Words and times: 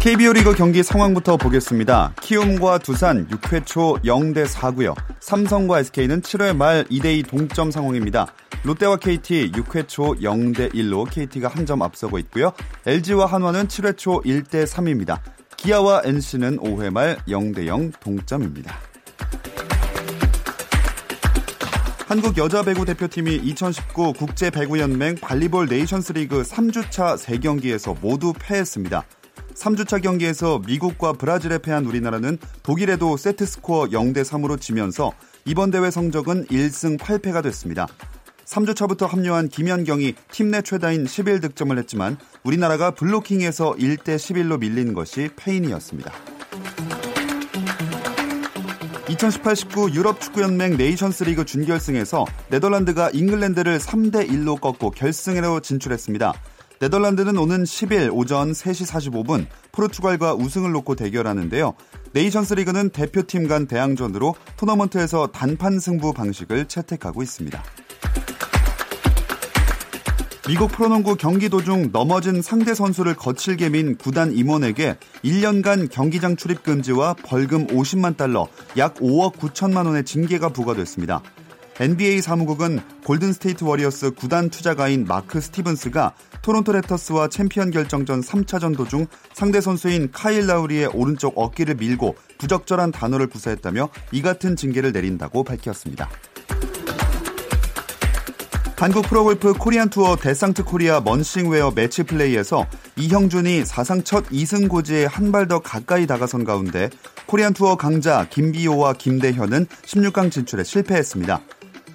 KBO 0.00 0.32
리그 0.32 0.54
경기 0.54 0.82
상황부터 0.82 1.36
보겠습니다. 1.36 2.14
키움과 2.22 2.78
두산 2.78 3.28
6회 3.28 3.66
초 3.66 3.98
0대 4.02 4.46
4고요. 4.46 4.94
삼성과 5.20 5.80
SK는 5.80 6.22
7회 6.22 6.56
말 6.56 6.84
2대2 6.84 7.28
동점 7.28 7.70
상황입니다. 7.70 8.26
롯데와 8.64 8.96
KT 8.96 9.52
6회 9.52 9.86
초 9.88 10.14
0대 10.14 10.72
1로 10.72 11.06
KT가 11.08 11.48
한 11.48 11.66
점 11.66 11.82
앞서고 11.82 12.18
있고요. 12.20 12.52
LG와 12.86 13.26
한화는 13.26 13.68
7회 13.68 13.98
초 13.98 14.22
1대 14.22 14.66
3입니다. 14.66 15.20
기아와 15.58 16.00
NC는 16.06 16.60
5회 16.60 16.90
말 16.90 17.18
0대 17.28 17.66
0 17.66 17.92
동점입니다. 18.00 18.74
한국 22.06 22.38
여자 22.38 22.62
배구 22.62 22.86
대표팀이 22.86 23.36
2019 23.36 24.14
국제 24.14 24.48
배구 24.48 24.80
연맹 24.80 25.16
발리볼 25.16 25.68
네이션스 25.68 26.14
리그 26.14 26.40
3주차 26.40 27.18
3경기에서 27.18 28.00
모두 28.00 28.32
패했습니다. 28.36 29.04
3주차 29.54 30.02
경기에서 30.02 30.60
미국과 30.66 31.12
브라질에 31.14 31.58
패한 31.58 31.86
우리나라는 31.86 32.38
독일에도 32.62 33.16
세트 33.16 33.46
스코어 33.46 33.86
0대 33.86 34.22
3으로 34.24 34.60
지면서 34.60 35.12
이번 35.44 35.70
대회 35.70 35.90
성적은 35.90 36.46
1승 36.46 36.98
8패가 36.98 37.42
됐습니다. 37.42 37.86
3주차부터 38.44 39.06
합류한 39.06 39.48
김연경이 39.48 40.14
팀 40.32 40.50
내 40.50 40.60
최다인 40.62 41.04
11득점을 41.04 41.78
했지만 41.78 42.16
우리나라가 42.42 42.90
블로킹에서 42.90 43.74
1대 43.78 44.16
11로 44.16 44.58
밀린 44.58 44.92
것이 44.94 45.30
패인이었습니다. 45.36 46.12
2018-19 49.06 49.94
유럽 49.94 50.20
축구연맹 50.20 50.76
네이션스 50.76 51.24
리그 51.24 51.44
준결승에서 51.44 52.24
네덜란드가 52.48 53.10
잉글랜드를 53.12 53.78
3대 53.78 54.28
1로 54.28 54.60
꺾고 54.60 54.90
결승으로 54.90 55.60
진출했습니다. 55.60 56.32
네덜란드는 56.80 57.36
오는 57.36 57.64
10일 57.64 58.08
오전 58.10 58.52
3시 58.52 58.90
45분 58.90 59.44
포르투갈과 59.70 60.32
우승을 60.34 60.72
놓고 60.72 60.94
대결하는데요. 60.94 61.74
네이션스 62.14 62.54
리그는 62.54 62.88
대표팀 62.88 63.48
간 63.48 63.66
대항전으로 63.66 64.34
토너먼트에서 64.56 65.26
단판 65.26 65.78
승부 65.78 66.14
방식을 66.14 66.68
채택하고 66.68 67.22
있습니다. 67.22 67.62
미국 70.48 70.72
프로농구 70.72 71.16
경기 71.16 71.50
도중 71.50 71.90
넘어진 71.92 72.40
상대 72.40 72.72
선수를 72.72 73.14
거칠게 73.14 73.68
민 73.68 73.98
구단 73.98 74.32
임원에게 74.32 74.96
1년간 75.22 75.90
경기장 75.90 76.34
출입 76.36 76.62
금지와 76.62 77.14
벌금 77.22 77.66
50만 77.66 78.16
달러, 78.16 78.48
약 78.78 78.94
5억 78.94 79.34
9천만 79.34 79.84
원의 79.84 80.04
징계가 80.04 80.48
부과됐습니다. 80.48 81.22
NBA 81.80 82.20
사무국은 82.20 82.80
골든스테이트 83.06 83.64
워리어스 83.64 84.10
구단 84.10 84.50
투자가인 84.50 85.06
마크 85.06 85.40
스티븐스가 85.40 86.12
토론토 86.42 86.72
랩터스와 86.72 87.30
챔피언 87.30 87.70
결정전 87.70 88.20
3차전 88.20 88.76
도중 88.76 89.06
상대 89.32 89.62
선수인 89.62 90.10
카일 90.12 90.46
라우리의 90.46 90.88
오른쪽 90.92 91.32
어깨를 91.38 91.76
밀고 91.76 92.16
부적절한 92.36 92.92
단어를 92.92 93.28
구사했다며 93.28 93.88
이 94.12 94.20
같은 94.20 94.56
징계를 94.56 94.92
내린다고 94.92 95.42
밝혔습니다. 95.42 96.10
한국 98.76 99.02
프로골프 99.06 99.54
코리안 99.54 99.88
투어 99.90 100.16
데상트 100.16 100.64
코리아 100.64 101.00
먼싱웨어 101.00 101.70
매치 101.74 102.02
플레이에서 102.02 102.66
이형준이 102.96 103.64
사상 103.66 104.02
첫 104.04 104.26
2승 104.30 104.68
고지에 104.68 105.04
한 105.06 105.32
발 105.32 105.48
더 105.48 105.60
가까이 105.60 106.06
다가선 106.06 106.44
가운데 106.44 106.90
코리안 107.26 107.52
투어 107.54 107.76
강자 107.76 108.26
김비오와 108.30 108.94
김대현은 108.94 109.66
16강 109.66 110.30
진출에 110.30 110.64
실패했습니다. 110.64 111.40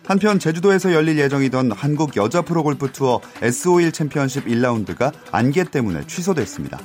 한편 0.06 0.38
제주도에서 0.40 0.94
열릴 0.94 1.18
예정이던 1.18 1.72
한국 1.72 2.16
여자 2.16 2.42
프로골프 2.42 2.92
투어 2.92 3.20
SO1 3.42 3.92
챔피언십 3.94 4.46
1라운드가 4.46 5.12
안개 5.32 5.64
때문에 5.64 6.06
취소됐습니다. 6.06 6.80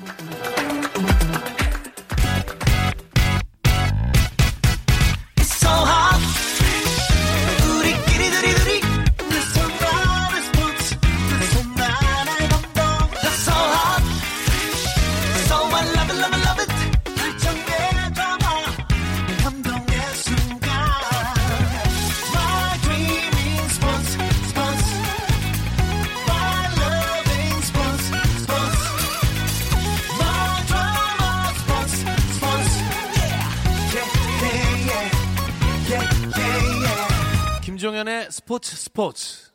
스포츠. 39.11 39.51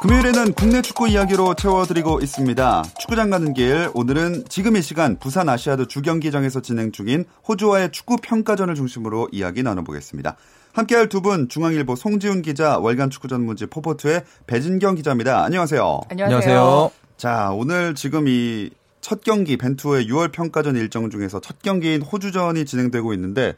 금요일에는 0.00 0.52
국내 0.52 0.80
축구 0.80 1.08
이야기로 1.08 1.54
채워드리고 1.54 2.20
있습니다. 2.20 2.84
축구장 3.00 3.30
가는 3.30 3.52
길 3.52 3.90
오늘은 3.94 4.44
지금 4.48 4.76
이 4.76 4.82
시간 4.82 5.18
부산 5.18 5.48
아시아드 5.48 5.88
주경기장에서 5.88 6.60
진행 6.62 6.92
중인 6.92 7.24
호주와의 7.48 7.90
축구 7.90 8.16
평가전을 8.22 8.76
중심으로 8.76 9.28
이야기 9.32 9.64
나눠보겠습니다. 9.64 10.36
함께할 10.72 11.08
두 11.08 11.20
분 11.20 11.48
중앙일보 11.48 11.96
송지훈 11.96 12.42
기자 12.42 12.78
월간 12.78 13.10
축구 13.10 13.26
전문지 13.26 13.66
포포트의 13.66 14.22
배진경 14.46 14.94
기자입니다. 14.94 15.42
안녕하세요. 15.42 16.02
안녕하세요. 16.10 16.90
자 17.16 17.50
오늘 17.52 17.96
지금 17.96 18.28
이 18.28 18.70
첫 19.00 19.22
경기 19.22 19.56
벤투의 19.56 20.06
6월 20.06 20.32
평가전 20.32 20.76
일정 20.76 21.10
중에서 21.10 21.40
첫 21.40 21.62
경기인 21.62 22.02
호주전이 22.02 22.64
진행되고 22.64 23.12
있는데 23.14 23.54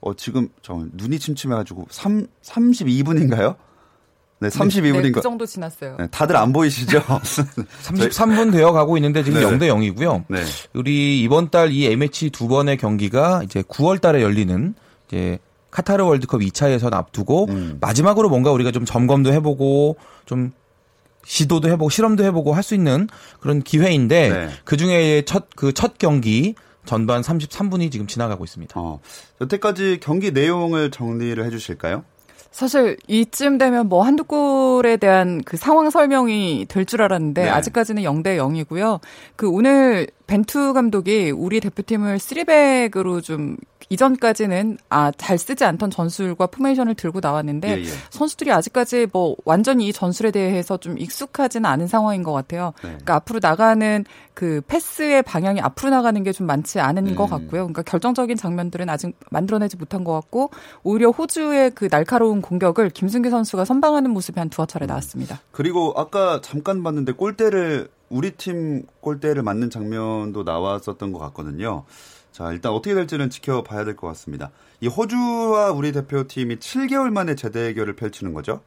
어 0.00 0.14
지금 0.14 0.48
저 0.62 0.84
눈이 0.92 1.18
침침해가지고 1.18 1.86
3 1.90 2.26
32분인가요? 2.42 3.56
네, 4.42 4.48
32분인 4.48 5.02
네, 5.02 5.10
거. 5.12 5.20
그 5.20 5.22
정도 5.22 5.46
지났어요. 5.46 5.96
네, 5.98 6.08
다들 6.10 6.36
안 6.36 6.52
보이시죠? 6.52 6.98
33분 7.84 8.50
되어 8.50 8.72
가고 8.72 8.96
있는데 8.96 9.22
지금 9.22 9.40
네. 9.40 9.46
0대 9.46 9.68
0이고요. 9.68 10.24
네. 10.28 10.42
우리 10.74 11.22
이번 11.22 11.50
달이 11.50 11.86
A매치 11.86 12.30
두 12.30 12.48
번의 12.48 12.76
경기가 12.76 13.42
이제 13.44 13.62
9월 13.62 14.00
달에 14.00 14.20
열리는 14.20 14.74
이제 15.06 15.38
카타르 15.70 16.04
월드컵 16.04 16.40
2차 16.40 16.72
예선 16.72 16.92
앞두고 16.92 17.46
음. 17.50 17.78
마지막으로 17.80 18.28
뭔가 18.28 18.50
우리가 18.50 18.72
좀 18.72 18.84
점검도 18.84 19.32
해보고 19.32 19.96
좀 20.26 20.52
시도도 21.24 21.68
해보고 21.68 21.88
실험도 21.90 22.24
해보고 22.24 22.54
할 22.54 22.62
수 22.62 22.74
있는 22.74 23.08
그런 23.40 23.62
기회인데 23.62 24.28
네. 24.28 24.48
그 24.64 24.76
중에 24.76 25.22
첫 25.22 25.48
그 25.56 25.72
첫 25.72 25.98
경기 25.98 26.54
전반 26.84 27.22
33분이 27.22 27.92
지금 27.92 28.06
지나가고 28.06 28.42
있습니다. 28.44 28.72
어, 28.78 29.00
여태까지 29.40 29.98
경기 30.02 30.32
내용을 30.32 30.90
정리를 30.90 31.44
해주실까요? 31.44 32.04
사실 32.50 32.98
이쯤 33.08 33.56
되면 33.56 33.88
뭐 33.88 34.02
한두 34.02 34.24
골에 34.24 34.96
대한 34.98 35.42
그 35.44 35.56
상황 35.56 35.88
설명이 35.90 36.66
될 36.68 36.84
줄 36.84 37.00
알았는데 37.02 37.44
네. 37.44 37.48
아직까지는 37.48 38.02
0대 38.02 38.36
0이고요. 38.36 39.00
그 39.36 39.48
오늘 39.48 40.06
벤투 40.32 40.72
감독이 40.72 41.30
우리 41.30 41.60
대표팀을 41.60 42.16
3백으로 42.16 43.22
좀 43.22 43.58
이전까지는 43.90 44.78
아 44.88 45.12
잘 45.18 45.36
쓰지 45.36 45.62
않던 45.64 45.90
전술과 45.90 46.46
포메이션을 46.46 46.94
들고 46.94 47.20
나왔는데 47.20 47.68
예, 47.68 47.82
예. 47.82 47.86
선수들이 48.08 48.50
아직까지 48.50 49.08
뭐 49.12 49.36
완전히 49.44 49.88
이 49.88 49.92
전술에 49.92 50.30
대해서 50.30 50.78
좀 50.78 50.98
익숙하지는 50.98 51.68
않은 51.68 51.86
상황인 51.86 52.22
것 52.22 52.32
같아요. 52.32 52.72
네. 52.82 52.88
그러니까 52.88 53.16
앞으로 53.16 53.40
나가는 53.42 54.04
그 54.32 54.62
패스의 54.66 55.22
방향이 55.22 55.60
앞으로 55.60 55.90
나가는 55.90 56.22
게 56.24 56.32
좀 56.32 56.46
많지 56.46 56.80
않은 56.80 57.08
음. 57.08 57.14
것 57.14 57.26
같고요. 57.26 57.64
그러니까 57.64 57.82
결정적인 57.82 58.38
장면들은 58.38 58.88
아직 58.88 59.14
만들어내지 59.30 59.76
못한 59.76 60.02
것 60.02 60.14
같고 60.14 60.50
오히려 60.82 61.10
호주의 61.10 61.70
그 61.72 61.90
날카로운 61.90 62.40
공격을 62.40 62.88
김승규 62.88 63.28
선수가 63.28 63.66
선방하는 63.66 64.10
모습이 64.10 64.40
한 64.40 64.48
두어 64.48 64.64
차례 64.64 64.86
나왔습니다. 64.86 65.40
그리고 65.50 65.92
아까 65.94 66.40
잠깐 66.42 66.82
봤는데 66.82 67.12
골대를 67.12 67.88
우리 68.12 68.32
팀 68.32 68.82
골대를 69.00 69.42
맞는 69.42 69.70
장면도 69.70 70.42
나왔었던 70.42 71.12
것 71.12 71.18
같거든요. 71.18 71.84
자, 72.30 72.52
일단 72.52 72.72
어떻게 72.72 72.94
될지는 72.94 73.30
지켜봐야 73.30 73.84
될 73.84 73.96
것 73.96 74.06
같습니다. 74.08 74.50
이 74.80 74.86
호주와 74.86 75.70
우리 75.72 75.92
대표팀이 75.92 76.56
7개월 76.56 77.10
만에 77.10 77.34
재대결을 77.34 77.96
펼치는 77.96 78.34
거죠? 78.34 78.60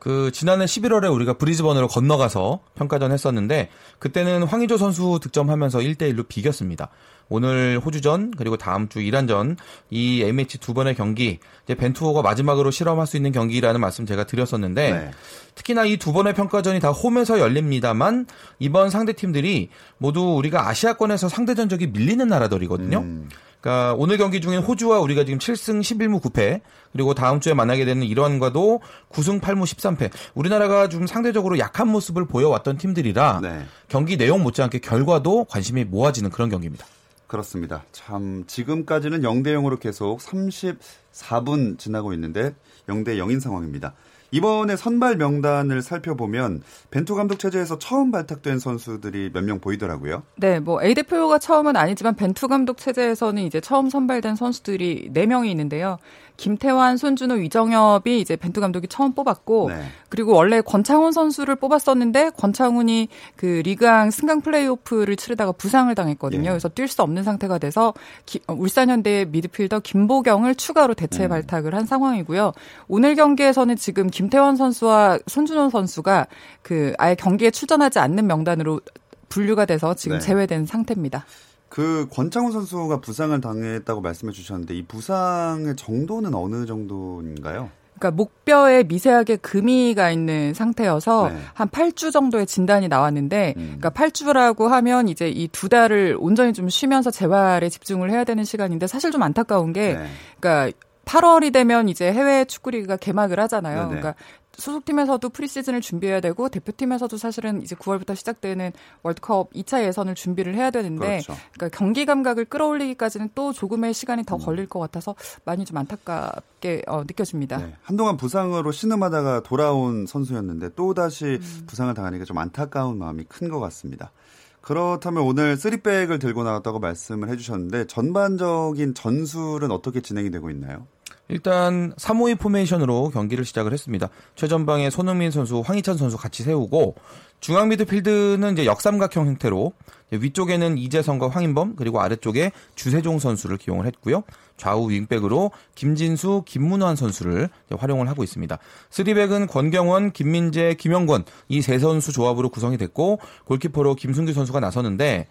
그 0.00 0.30
지난해 0.32 0.64
11월에 0.64 1.12
우리가 1.14 1.34
브리즈번으로 1.34 1.86
건너가서 1.86 2.60
평가전 2.74 3.12
했었는데 3.12 3.68
그때는 3.98 4.44
황의조 4.44 4.78
선수 4.78 5.20
득점하면서 5.22 5.80
1대 5.80 6.12
1로 6.14 6.26
비겼습니다. 6.26 6.88
오늘 7.28 7.78
호주전 7.84 8.32
그리고 8.36 8.56
다음 8.56 8.88
주 8.88 9.00
이란전 9.00 9.56
이 9.90 10.22
A매치 10.24 10.58
두 10.58 10.74
번의 10.74 10.96
경기 10.96 11.38
이제 11.64 11.74
벤투호가 11.76 12.22
마지막으로 12.22 12.70
실험할 12.72 13.06
수 13.06 13.16
있는 13.16 13.30
경기라는 13.30 13.78
말씀 13.80 14.04
제가 14.06 14.24
드렸었는데 14.24 14.90
네. 14.90 15.10
특히나 15.54 15.84
이 15.84 15.96
두 15.98 16.12
번의 16.14 16.34
평가전이 16.34 16.80
다 16.80 16.90
홈에서 16.90 17.38
열립니다만 17.38 18.26
이번 18.58 18.88
상대 18.88 19.12
팀들이 19.12 19.68
모두 19.98 20.34
우리가 20.34 20.66
아시아권에서 20.68 21.28
상대 21.28 21.54
전적이 21.54 21.88
밀리는 21.88 22.26
나라들이거든요. 22.26 22.98
음. 23.00 23.28
그러니까 23.60 23.94
오늘 23.98 24.16
경기 24.16 24.40
중엔 24.40 24.62
호주와 24.62 25.00
우리가 25.00 25.24
지금 25.24 25.38
7승 25.38 25.80
11무 25.80 26.20
9패 26.22 26.60
그리고 26.92 27.14
다음 27.14 27.40
주에 27.40 27.54
만나게 27.54 27.84
되는 27.84 28.02
이란과도 28.02 28.80
9승 29.10 29.40
8무 29.40 29.64
13패. 29.64 30.10
우리나라가 30.34 30.88
좀 30.88 31.06
상대적으로 31.06 31.58
약한 31.58 31.88
모습을 31.88 32.26
보여왔던 32.26 32.78
팀들이라 32.78 33.40
네. 33.42 33.66
경기 33.88 34.16
내용 34.16 34.42
못지않게 34.42 34.78
결과도 34.80 35.44
관심이 35.44 35.84
모아지는 35.84 36.30
그런 36.30 36.48
경기입니다. 36.48 36.86
그렇습니다. 37.26 37.84
참 37.92 38.44
지금까지는 38.46 39.20
0대 39.20 39.48
0으로 39.48 39.78
계속 39.78 40.18
34분 40.18 41.78
지나고 41.78 42.12
있는데 42.14 42.54
0대 42.88 43.18
0인 43.18 43.40
상황입니다. 43.40 43.94
이번에 44.32 44.76
선발 44.76 45.16
명단을 45.16 45.82
살펴보면 45.82 46.62
벤투 46.90 47.14
감독 47.14 47.38
체제에서 47.38 47.78
처음 47.78 48.10
발탁된 48.10 48.58
선수들이 48.58 49.30
몇 49.32 49.44
명 49.44 49.58
보이더라고요. 49.60 50.22
네, 50.36 50.60
뭐 50.60 50.82
A 50.82 50.94
대표가 50.94 51.38
처음은 51.38 51.76
아니지만 51.76 52.14
벤투 52.14 52.46
감독 52.48 52.78
체제에서는 52.78 53.42
이제 53.42 53.60
처음 53.60 53.90
선발된 53.90 54.36
선수들이 54.36 55.10
4명이 55.14 55.48
있는데요. 55.48 55.98
김태환, 56.40 56.96
손준호, 56.96 57.34
위정엽이 57.34 58.18
이제 58.18 58.34
벤투 58.34 58.62
감독이 58.62 58.88
처음 58.88 59.12
뽑았고 59.12 59.68
네. 59.68 59.82
그리고 60.08 60.32
원래 60.32 60.62
권창훈 60.62 61.12
선수를 61.12 61.54
뽑았었는데 61.56 62.30
권창훈이 62.30 63.08
그 63.36 63.60
리그왕 63.62 64.10
승강 64.10 64.40
플레이오프를 64.40 65.16
치르다가 65.16 65.52
부상을 65.52 65.94
당했거든요. 65.94 66.46
예. 66.46 66.48
그래서 66.48 66.70
뛸 66.70 66.88
수 66.88 67.02
없는 67.02 67.24
상태가 67.24 67.58
돼서 67.58 67.92
기, 68.24 68.40
어, 68.46 68.54
울산현대 68.54 69.26
미드필더 69.26 69.80
김보경을 69.80 70.54
추가로 70.54 70.94
대체 70.94 71.24
음. 71.24 71.28
발탁을 71.28 71.74
한 71.74 71.84
상황이고요. 71.84 72.52
오늘 72.88 73.16
경기에서는 73.16 73.76
지금 73.76 74.08
김태환 74.08 74.56
선수와 74.56 75.18
손준호 75.26 75.68
선수가 75.68 76.26
그 76.62 76.94
아예 76.96 77.14
경기에 77.14 77.50
출전하지 77.50 77.98
않는 77.98 78.26
명단으로 78.26 78.80
분류가 79.28 79.66
돼서 79.66 79.92
지금 79.92 80.18
네. 80.18 80.24
제외된 80.24 80.64
상태입니다. 80.64 81.26
그 81.70 82.06
권창훈 82.10 82.52
선수가 82.52 83.00
부상을 83.00 83.40
당했다고 83.40 84.00
말씀해 84.02 84.32
주셨는데 84.32 84.74
이 84.74 84.82
부상의 84.82 85.76
정도는 85.76 86.34
어느 86.34 86.66
정도인가요? 86.66 87.70
그러니까 87.98 88.16
목뼈에 88.16 88.82
미세하게 88.84 89.36
금이 89.36 89.94
가 89.94 90.10
있는 90.10 90.52
상태여서 90.54 91.28
네. 91.28 91.38
한 91.54 91.68
8주 91.68 92.12
정도의 92.12 92.46
진단이 92.46 92.88
나왔는데 92.88 93.54
음. 93.56 93.76
그러니까 93.78 93.90
8주라고 93.90 94.66
하면 94.68 95.08
이제 95.08 95.28
이 95.28 95.48
두 95.48 95.68
달을 95.68 96.16
온전히 96.18 96.52
좀 96.52 96.68
쉬면서 96.68 97.10
재활에 97.10 97.68
집중을 97.68 98.10
해야 98.10 98.24
되는 98.24 98.42
시간인데 98.44 98.86
사실 98.86 99.10
좀 99.12 99.22
안타까운 99.22 99.72
게 99.72 99.94
네. 99.94 100.06
그러니까 100.40 100.76
8월이 101.04 101.52
되면 101.52 101.88
이제 101.88 102.12
해외 102.12 102.44
축구 102.46 102.70
리그가 102.70 102.96
개막을 102.96 103.38
하잖아요. 103.40 103.88
네네. 103.88 104.00
그러니까 104.00 104.14
소속팀에서도 104.60 105.28
프리시즌을 105.28 105.80
준비해야 105.80 106.20
되고 106.20 106.48
대표팀에서도 106.48 107.16
사실은 107.16 107.60
이제 107.62 107.74
9월부터 107.76 108.14
시작되는 108.14 108.72
월드컵 109.02 109.52
2차 109.52 109.82
예선을 109.84 110.14
준비를 110.14 110.54
해야 110.54 110.70
되는데 110.70 111.20
그렇죠. 111.22 111.36
그러니까 111.52 111.76
경기 111.76 112.06
감각을 112.06 112.46
끌어올리기까지는 112.46 113.30
또 113.34 113.52
조금의 113.52 113.92
시간이 113.92 114.24
더 114.24 114.36
음. 114.36 114.40
걸릴 114.40 114.66
것 114.68 114.78
같아서 114.78 115.14
많이 115.44 115.64
좀 115.64 115.76
안타깝게 115.76 116.84
어, 116.86 117.02
느껴집니다. 117.02 117.58
네. 117.58 117.74
한동안 117.82 118.16
부상으로 118.16 118.72
신음하다가 118.72 119.42
돌아온 119.42 120.06
선수였는데 120.06 120.70
또 120.76 120.94
다시 120.94 121.24
음. 121.24 121.64
부상을 121.66 121.92
당하니까 121.92 122.24
좀 122.24 122.38
안타까운 122.38 122.96
마음이 122.96 123.24
큰 123.24 123.50
것 123.50 123.58
같습니다. 123.60 124.12
그렇다면 124.60 125.24
오늘 125.24 125.56
쓰리백을 125.56 126.18
들고 126.18 126.44
나왔다고 126.44 126.78
말씀을 126.78 127.28
해주셨는데 127.30 127.86
전반적인 127.86 128.94
전술은 128.94 129.70
어떻게 129.70 130.00
진행이 130.00 130.30
되고 130.30 130.50
있나요? 130.50 130.86
일단 131.30 131.94
352 131.96 132.34
포메이션으로 132.36 133.10
경기를 133.10 133.44
시작을 133.44 133.72
했습니다. 133.72 134.08
최전방에 134.34 134.90
손흥민 134.90 135.30
선수, 135.30 135.62
황희찬 135.64 135.96
선수 135.96 136.16
같이 136.16 136.42
세우고 136.42 136.96
중앙 137.38 137.68
미드필드는 137.68 138.52
이제 138.52 138.66
역삼각형 138.66 139.26
형태로 139.26 139.72
위쪽에는 140.10 140.76
이재성과 140.76 141.30
황인범 141.30 141.76
그리고 141.76 142.00
아래쪽에 142.00 142.50
주세종 142.74 143.20
선수를 143.20 143.56
기용을 143.56 143.86
했고요. 143.86 144.24
좌우 144.56 144.90
윙백으로 144.90 145.52
김진수, 145.76 146.42
김문환 146.46 146.96
선수를 146.96 147.48
활용을 147.74 148.08
하고 148.08 148.24
있습니다. 148.24 148.58
스리백은 148.90 149.46
권경원, 149.46 150.10
김민재, 150.12 150.74
김영권 150.74 151.24
이 151.48 151.62
세 151.62 151.78
선수 151.78 152.12
조합으로 152.12 152.48
구성이 152.48 152.76
됐고 152.76 153.20
골키퍼로 153.44 153.94
김승규 153.94 154.32
선수가 154.32 154.58
나서는데 154.60 155.28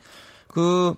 그 0.48 0.96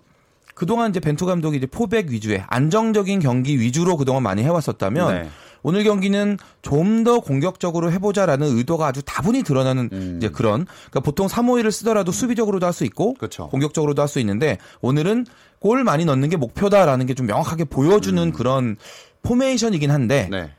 그동안 0.56 0.90
이제 0.92 1.00
벤투 1.00 1.26
감독이 1.26 1.58
이제 1.58 1.66
포백 1.66 2.10
위주의 2.10 2.44
안정적인 2.48 3.20
경기 3.20 3.60
위주로 3.60 3.98
그동안 3.98 4.24
많이 4.24 4.44
해왔었다면 4.44 5.14
네. 5.14 5.30
오늘 5.64 5.84
경기는 5.84 6.38
좀 6.62 7.04
더 7.04 7.20
공격적으로 7.20 7.92
해보자라는 7.92 8.58
의도가 8.58 8.88
아주 8.88 9.02
다분히 9.06 9.44
드러나는 9.44 9.90
음. 9.92 10.14
이제 10.18 10.30
그런 10.30 10.66
그러니까 10.66 11.00
보통 11.00 11.28
3-5-1을 11.28 11.72
쓰더라도 11.72 12.12
수비적으로도 12.12 12.66
할 12.66 12.74
수 12.74 12.84
있고 12.86 13.14
그쵸. 13.16 13.48
공격적으로도 13.50 14.02
할 14.02 14.08
수 14.08 14.20
있는데 14.20 14.58
오늘은 14.82 15.26
골 15.60 15.84
많이 15.84 16.06
넣는 16.06 16.30
게 16.30 16.38
목표다라는 16.38 17.06
게 17.06 17.14
좀 17.14 17.26
명확하게 17.28 17.66
보여주는 17.66 18.22
음. 18.22 18.32
그런 18.32 18.76
포메이션이긴 19.24 19.92
한데 19.92 20.28
네. 20.32 20.52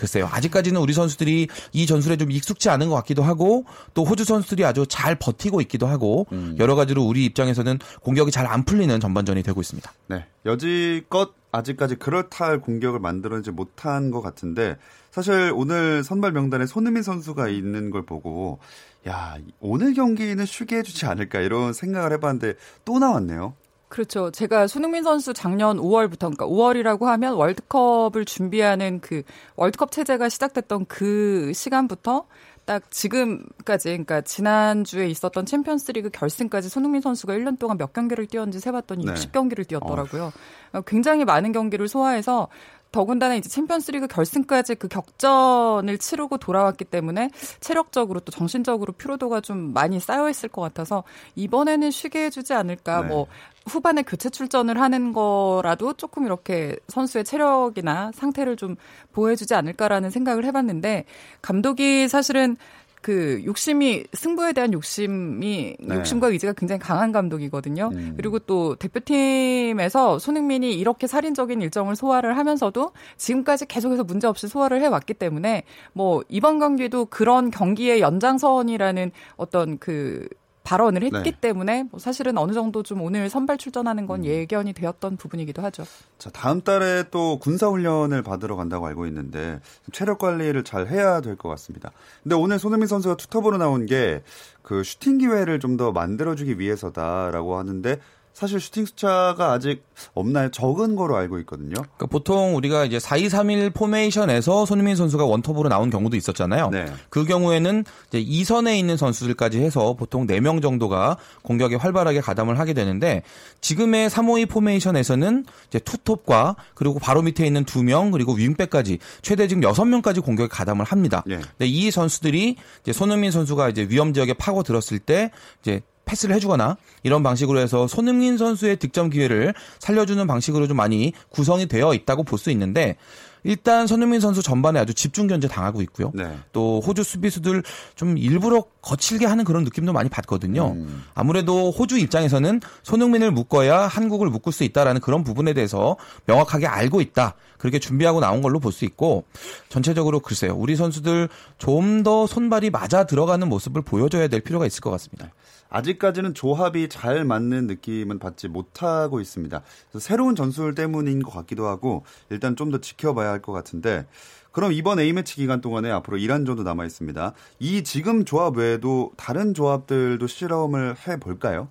글쎄요. 0.00 0.28
아직까지는 0.32 0.80
우리 0.80 0.94
선수들이 0.94 1.48
이 1.72 1.86
전술에 1.86 2.16
좀 2.16 2.30
익숙치 2.30 2.70
않은 2.70 2.88
것 2.88 2.94
같기도 2.96 3.22
하고 3.22 3.66
또 3.92 4.04
호주 4.04 4.24
선수들이 4.24 4.64
아주 4.64 4.86
잘 4.88 5.14
버티고 5.14 5.60
있기도 5.60 5.86
하고 5.86 6.26
음. 6.32 6.56
여러 6.58 6.74
가지로 6.74 7.02
우리 7.04 7.26
입장에서는 7.26 7.78
공격이 8.02 8.30
잘 8.32 8.50
안 8.50 8.64
풀리는 8.64 8.98
전반전이 8.98 9.44
되고 9.44 9.60
있습니다. 9.60 9.92
네. 10.08 10.26
여지껏 10.44 11.34
아직까지 11.52 11.96
그럴듯한 11.96 12.60
공격을 12.60 12.98
만들어내지 12.98 13.52
못한 13.52 14.10
것 14.10 14.22
같은데 14.22 14.76
사실 15.12 15.52
오늘 15.54 16.02
선발 16.02 16.32
명단에 16.32 16.66
손흥민 16.66 17.02
선수가 17.02 17.48
있는 17.48 17.90
걸 17.90 18.02
보고 18.02 18.58
야 19.06 19.36
오늘 19.60 19.94
경기는 19.94 20.44
쉬게 20.44 20.78
해주지 20.78 21.06
않을까 21.06 21.40
이런 21.40 21.72
생각을 21.72 22.12
해봤는데 22.14 22.54
또 22.84 22.98
나왔네요. 22.98 23.54
그렇죠. 23.90 24.30
제가 24.30 24.68
손흥민 24.68 25.02
선수 25.02 25.34
작년 25.34 25.76
5월부터, 25.78 26.20
그러니까 26.20 26.46
5월이라고 26.46 27.06
하면 27.06 27.34
월드컵을 27.34 28.24
준비하는 28.24 29.00
그 29.00 29.24
월드컵 29.56 29.90
체제가 29.90 30.28
시작됐던 30.28 30.86
그 30.86 31.52
시간부터 31.52 32.26
딱 32.64 32.88
지금까지, 32.92 33.88
그러니까 33.88 34.20
지난주에 34.20 35.08
있었던 35.08 35.44
챔피언스 35.44 35.90
리그 35.90 36.08
결승까지 36.08 36.68
손흥민 36.68 37.00
선수가 37.00 37.34
1년 37.34 37.58
동안 37.58 37.78
몇 37.78 37.92
경기를 37.92 38.26
뛰었는지 38.26 38.60
세봤더니 38.60 39.06
네. 39.06 39.12
60경기를 39.12 39.66
뛰었더라고요. 39.66 40.32
어. 40.72 40.80
굉장히 40.82 41.24
많은 41.24 41.50
경기를 41.50 41.88
소화해서 41.88 42.46
더군다나 42.92 43.36
이제 43.36 43.48
챔피언스리그 43.48 44.08
결승까지 44.08 44.74
그 44.74 44.88
격전을 44.88 45.98
치르고 45.98 46.38
돌아왔기 46.38 46.84
때문에 46.84 47.30
체력적으로 47.60 48.20
또 48.20 48.32
정신적으로 48.32 48.92
피로도가 48.92 49.40
좀 49.40 49.72
많이 49.72 50.00
쌓여 50.00 50.28
있을 50.28 50.48
것 50.48 50.60
같아서 50.62 51.04
이번에는 51.36 51.90
쉬게 51.90 52.24
해주지 52.24 52.52
않을까. 52.52 53.02
네. 53.02 53.08
뭐 53.08 53.26
후반에 53.66 54.02
교체 54.02 54.30
출전을 54.30 54.80
하는 54.80 55.12
거라도 55.12 55.92
조금 55.92 56.24
이렇게 56.24 56.76
선수의 56.88 57.24
체력이나 57.24 58.10
상태를 58.14 58.56
좀 58.56 58.76
보여주지 59.12 59.54
않을까라는 59.54 60.10
생각을 60.10 60.44
해봤는데 60.44 61.04
감독이 61.42 62.08
사실은 62.08 62.56
그 63.00 63.42
욕심이 63.44 64.04
승부에 64.12 64.52
대한 64.52 64.72
욕심이 64.72 65.76
네. 65.80 65.94
욕심과 65.94 66.28
의지가 66.28 66.52
굉장히 66.52 66.80
강한 66.80 67.12
감독이거든요. 67.12 67.90
음. 67.92 68.14
그리고 68.16 68.38
또 68.38 68.76
대표팀에서 68.76 70.18
손흥민이 70.18 70.74
이렇게 70.74 71.06
살인적인 71.06 71.62
일정을 71.62 71.96
소화를 71.96 72.36
하면서도 72.36 72.92
지금까지 73.16 73.66
계속해서 73.66 74.04
문제 74.04 74.26
없이 74.26 74.48
소화를 74.48 74.82
해 74.82 74.86
왔기 74.86 75.14
때문에 75.14 75.64
뭐 75.92 76.22
이번 76.28 76.58
경기도 76.58 77.06
그런 77.06 77.50
경기의 77.50 78.00
연장선이라는 78.00 79.12
어떤 79.36 79.78
그 79.78 80.28
발언을 80.70 81.02
했기 81.02 81.32
네. 81.32 81.40
때문에 81.40 81.84
뭐 81.90 81.98
사실은 81.98 82.38
어느 82.38 82.52
정도 82.52 82.82
좀 82.84 83.02
오늘 83.02 83.28
선발 83.28 83.58
출전하는 83.58 84.06
건 84.06 84.20
음. 84.20 84.24
예견이 84.24 84.72
되었던 84.72 85.16
부분이기도 85.16 85.62
하죠. 85.62 85.84
자, 86.18 86.30
다음 86.30 86.60
달에 86.60 87.04
또 87.10 87.38
군사 87.40 87.66
훈련을 87.66 88.22
받으러 88.22 88.54
간다고 88.54 88.86
알고 88.86 89.06
있는데 89.06 89.60
체력 89.92 90.18
관리를 90.18 90.62
잘 90.62 90.86
해야 90.88 91.20
될 91.20 91.36
것 91.36 91.48
같습니다. 91.48 91.90
근데 92.22 92.36
오늘 92.36 92.58
손흥민 92.58 92.86
선수가 92.86 93.16
투톱으로 93.16 93.58
나온 93.58 93.86
게 93.86 94.22
그 94.62 94.84
슈팅 94.84 95.18
기회를 95.18 95.58
좀 95.58 95.76
더 95.76 95.90
만들어 95.92 96.34
주기 96.34 96.58
위해서다라고 96.58 97.56
하는데 97.56 97.98
사실 98.40 98.58
슈팅 98.58 98.86
숫자가 98.86 99.52
아직 99.52 99.84
없나요? 100.14 100.50
적은 100.50 100.96
거로 100.96 101.14
알고 101.14 101.40
있거든요. 101.40 101.74
그러니까 101.74 102.06
보통 102.06 102.56
우리가 102.56 102.86
이제 102.86 102.96
4-2-3-1 102.96 103.74
포메이션에서 103.74 104.64
손흥민 104.64 104.96
선수가 104.96 105.26
원톱으로 105.26 105.68
나온 105.68 105.90
경우도 105.90 106.16
있었잖아요. 106.16 106.70
네. 106.70 106.86
그 107.10 107.26
경우에는 107.26 107.84
이제 108.08 108.24
2선에 108.24 108.78
있는 108.78 108.96
선수들까지 108.96 109.60
해서 109.60 109.92
보통 109.92 110.26
4명 110.26 110.62
정도가 110.62 111.18
공격에 111.42 111.76
활발하게 111.76 112.22
가담을 112.22 112.58
하게 112.58 112.72
되는데 112.72 113.24
지금의 113.60 114.08
3-5-2 114.08 114.48
포메이션에서는 114.48 115.44
이제 115.68 115.78
투톱과 115.78 116.56
그리고 116.72 116.98
바로 116.98 117.20
밑에 117.20 117.46
있는 117.46 117.66
2명 117.66 118.10
그리고 118.10 118.32
윙백까지 118.32 119.00
최대 119.20 119.48
지금 119.48 119.62
6명까지 119.64 120.24
공격에 120.24 120.48
가담을 120.48 120.86
합니다. 120.86 121.22
예. 121.28 121.34
근데 121.34 121.66
이 121.66 121.90
선수들이 121.90 122.56
이제 122.80 122.92
손흥민 122.94 123.32
선수가 123.32 123.68
이제 123.68 123.86
위험 123.90 124.14
지역에 124.14 124.32
파고 124.32 124.62
들었을 124.62 124.98
때 124.98 125.30
이제 125.60 125.82
패스를 126.10 126.34
해주거나 126.34 126.76
이런 127.04 127.22
방식으로 127.22 127.60
해서 127.60 127.86
손흥민 127.86 128.36
선수의 128.36 128.76
득점 128.76 129.10
기회를 129.10 129.54
살려주는 129.78 130.26
방식으로 130.26 130.66
좀 130.66 130.76
많이 130.76 131.12
구성이 131.30 131.66
되어 131.66 131.94
있다고 131.94 132.24
볼 132.24 132.40
수 132.40 132.50
있는데 132.50 132.96
일단 133.44 133.86
손흥민 133.86 134.20
선수 134.20 134.42
전반에 134.42 134.80
아주 134.80 134.94
집중 134.94 135.26
견제 135.26 135.46
당하고 135.46 135.82
있고요. 135.82 136.10
네. 136.14 136.38
또 136.52 136.80
호주 136.80 137.02
수비수들 137.02 137.62
좀 137.94 138.16
일부러 138.16 138.64
거칠게 138.82 139.26
하는 139.26 139.44
그런 139.44 139.64
느낌도 139.64 139.92
많이 139.92 140.08
받거든요. 140.08 140.72
음. 140.72 141.04
아무래도 141.14 141.70
호주 141.70 141.98
입장에서는 141.98 142.60
손흥민을 142.82 143.30
묶어야 143.30 143.86
한국을 143.86 144.28
묶을 144.28 144.52
수 144.52 144.64
있다라는 144.64 145.00
그런 145.00 145.22
부분에 145.24 145.52
대해서 145.52 145.96
명확하게 146.26 146.66
알고 146.66 147.00
있다. 147.00 147.34
그렇게 147.58 147.78
준비하고 147.78 148.20
나온 148.20 148.40
걸로 148.40 148.58
볼 148.58 148.72
수 148.72 148.84
있고 148.84 149.24
전체적으로 149.68 150.20
글쎄요. 150.20 150.54
우리 150.56 150.76
선수들 150.76 151.28
좀 151.58 152.02
더 152.04 152.26
손발이 152.26 152.70
맞아 152.70 153.04
들어가는 153.04 153.46
모습을 153.48 153.82
보여줘야 153.82 154.28
될 154.28 154.40
필요가 154.40 154.64
있을 154.64 154.80
것 154.80 154.90
같습니다. 154.90 155.30
아직까지는 155.68 156.34
조합이 156.34 156.88
잘 156.88 157.24
맞는 157.24 157.66
느낌은 157.66 158.18
받지 158.18 158.48
못하고 158.48 159.20
있습니다. 159.20 159.60
새로운 159.98 160.34
전술 160.34 160.74
때문인 160.74 161.22
것 161.22 161.30
같기도 161.32 161.66
하고 161.68 162.04
일단 162.30 162.56
좀 162.56 162.70
더 162.70 162.78
지켜봐야 162.78 163.30
할 163.30 163.40
것 163.42 163.52
같은데 163.52 164.06
그럼 164.52 164.72
이번 164.72 164.98
A매치 164.98 165.36
기간 165.36 165.60
동안에 165.60 165.90
앞으로 165.90 166.18
이란전도 166.18 166.62
남아 166.62 166.84
있습니다. 166.84 167.32
이 167.58 167.84
지금 167.84 168.24
조합 168.24 168.56
외에도 168.56 169.12
다른 169.16 169.54
조합들도 169.54 170.26
실험을 170.26 170.96
해 171.06 171.18
볼까요? 171.18 171.68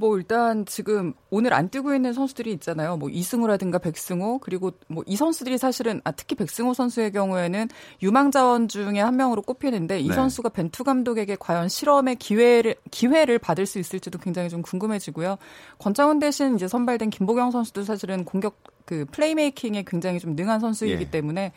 뭐 0.00 0.16
일단 0.16 0.64
지금 0.64 1.12
오늘 1.28 1.52
안 1.52 1.68
뛰고 1.68 1.94
있는 1.94 2.14
선수들이 2.14 2.52
있잖아요. 2.54 2.96
뭐 2.96 3.10
이승우라든가 3.10 3.78
백승호 3.78 4.38
그리고 4.38 4.72
뭐 4.88 5.04
이 5.06 5.14
선수들이 5.14 5.58
사실은 5.58 6.00
아 6.04 6.12
특히 6.12 6.36
백승호 6.36 6.72
선수의 6.72 7.12
경우에는 7.12 7.68
유망 8.02 8.30
자원 8.30 8.68
중에 8.68 9.00
한 9.00 9.16
명으로 9.16 9.42
꼽히는데 9.42 10.00
이 10.00 10.08
네. 10.08 10.14
선수가 10.14 10.50
벤투 10.50 10.84
감독에게 10.84 11.36
과연 11.38 11.68
실험의 11.68 12.16
기회를 12.16 12.76
기회를 12.90 13.38
받을 13.38 13.66
수 13.66 13.78
있을지도 13.78 14.18
굉장히 14.18 14.48
좀 14.48 14.62
궁금해지고요. 14.62 15.36
권창훈 15.78 16.18
대신 16.18 16.54
이제 16.54 16.66
선발된 16.66 17.10
김보경 17.10 17.50
선수도 17.50 17.82
사실은 17.82 18.24
공격 18.24 18.56
그 18.86 19.04
플레이메이킹에 19.10 19.84
굉장히 19.86 20.18
좀 20.18 20.34
능한 20.34 20.60
선수이기 20.60 21.02
예. 21.02 21.10
때문에 21.10 21.52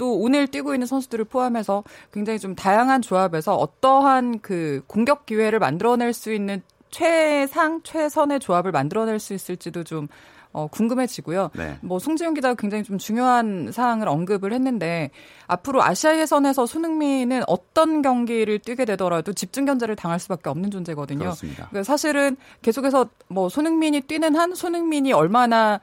또 0.00 0.14
오늘 0.14 0.46
뛰고 0.46 0.72
있는 0.72 0.86
선수들을 0.86 1.26
포함해서 1.26 1.84
굉장히 2.10 2.38
좀 2.38 2.54
다양한 2.54 3.02
조합에서 3.02 3.54
어떠한 3.54 4.40
그 4.40 4.82
공격 4.86 5.26
기회를 5.26 5.58
만들어낼 5.58 6.14
수 6.14 6.32
있는 6.32 6.62
최상 6.88 7.82
최선의 7.82 8.40
조합을 8.40 8.72
만들어낼 8.72 9.18
수 9.18 9.34
있을지도 9.34 9.84
좀 9.84 10.08
어, 10.52 10.68
궁금해지고요. 10.68 11.50
네. 11.54 11.76
뭐 11.82 11.98
송지훈 11.98 12.32
기자가 12.32 12.54
굉장히 12.54 12.82
좀 12.82 12.96
중요한 12.96 13.70
사항을 13.70 14.08
언급을 14.08 14.54
했는데 14.54 15.10
앞으로 15.46 15.82
아시아 15.82 16.18
예선에서 16.18 16.64
손흥민은 16.64 17.42
어떤 17.46 18.00
경기를 18.00 18.58
뛰게 18.58 18.86
되더라도 18.86 19.34
집중 19.34 19.66
견제를 19.66 19.96
당할 19.96 20.18
수밖에 20.18 20.48
없는 20.48 20.70
존재거든요. 20.70 21.20
그렇습니다. 21.20 21.68
그러니까 21.68 21.84
사실은 21.84 22.36
계속해서 22.62 23.06
뭐 23.28 23.50
손흥민이 23.50 24.00
뛰는 24.00 24.34
한 24.34 24.54
손흥민이 24.54 25.12
얼마나 25.12 25.80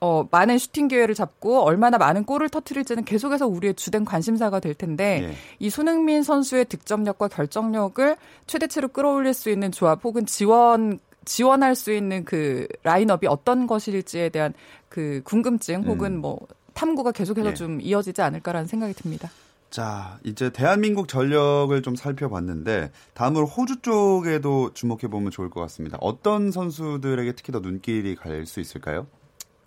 어, 0.00 0.26
많은 0.30 0.56
슈팅 0.56 0.88
기회를 0.88 1.14
잡고 1.14 1.60
얼마나 1.60 1.98
많은 1.98 2.24
골을 2.24 2.48
터트릴지는 2.48 3.04
계속해서 3.04 3.46
우리의 3.46 3.74
주된 3.74 4.04
관심사가 4.04 4.58
될 4.58 4.74
텐데 4.74 5.28
예. 5.28 5.34
이 5.58 5.68
손흥민 5.68 6.22
선수의 6.22 6.64
득점력과 6.66 7.28
결정력을 7.28 8.16
최대치로 8.46 8.88
끌어올릴 8.88 9.34
수 9.34 9.50
있는 9.50 9.70
조합 9.70 10.02
혹은 10.02 10.24
지원 10.24 10.98
지원할 11.26 11.74
수 11.74 11.92
있는 11.92 12.24
그 12.24 12.66
라인업이 12.82 13.26
어떤 13.26 13.66
것일지에 13.66 14.30
대한 14.30 14.54
그 14.88 15.20
궁금증 15.24 15.82
혹은 15.84 16.14
음. 16.14 16.20
뭐 16.20 16.46
탐구가 16.72 17.12
계속해서 17.12 17.50
예. 17.50 17.54
좀 17.54 17.80
이어지지 17.80 18.22
않을까라는 18.22 18.66
생각이 18.66 18.94
듭니다. 18.94 19.30
자, 19.68 20.18
이제 20.24 20.50
대한민국 20.50 21.06
전력을 21.08 21.80
좀 21.82 21.94
살펴봤는데 21.94 22.90
다음으로 23.14 23.46
호주 23.46 23.82
쪽에도 23.82 24.72
주목해 24.72 25.08
보면 25.08 25.30
좋을 25.30 25.50
것 25.50 25.60
같습니다. 25.60 25.98
어떤 26.00 26.50
선수들에게 26.50 27.32
특히 27.32 27.52
더 27.52 27.60
눈길이 27.60 28.16
갈 28.16 28.46
수 28.46 28.60
있을까요? 28.60 29.06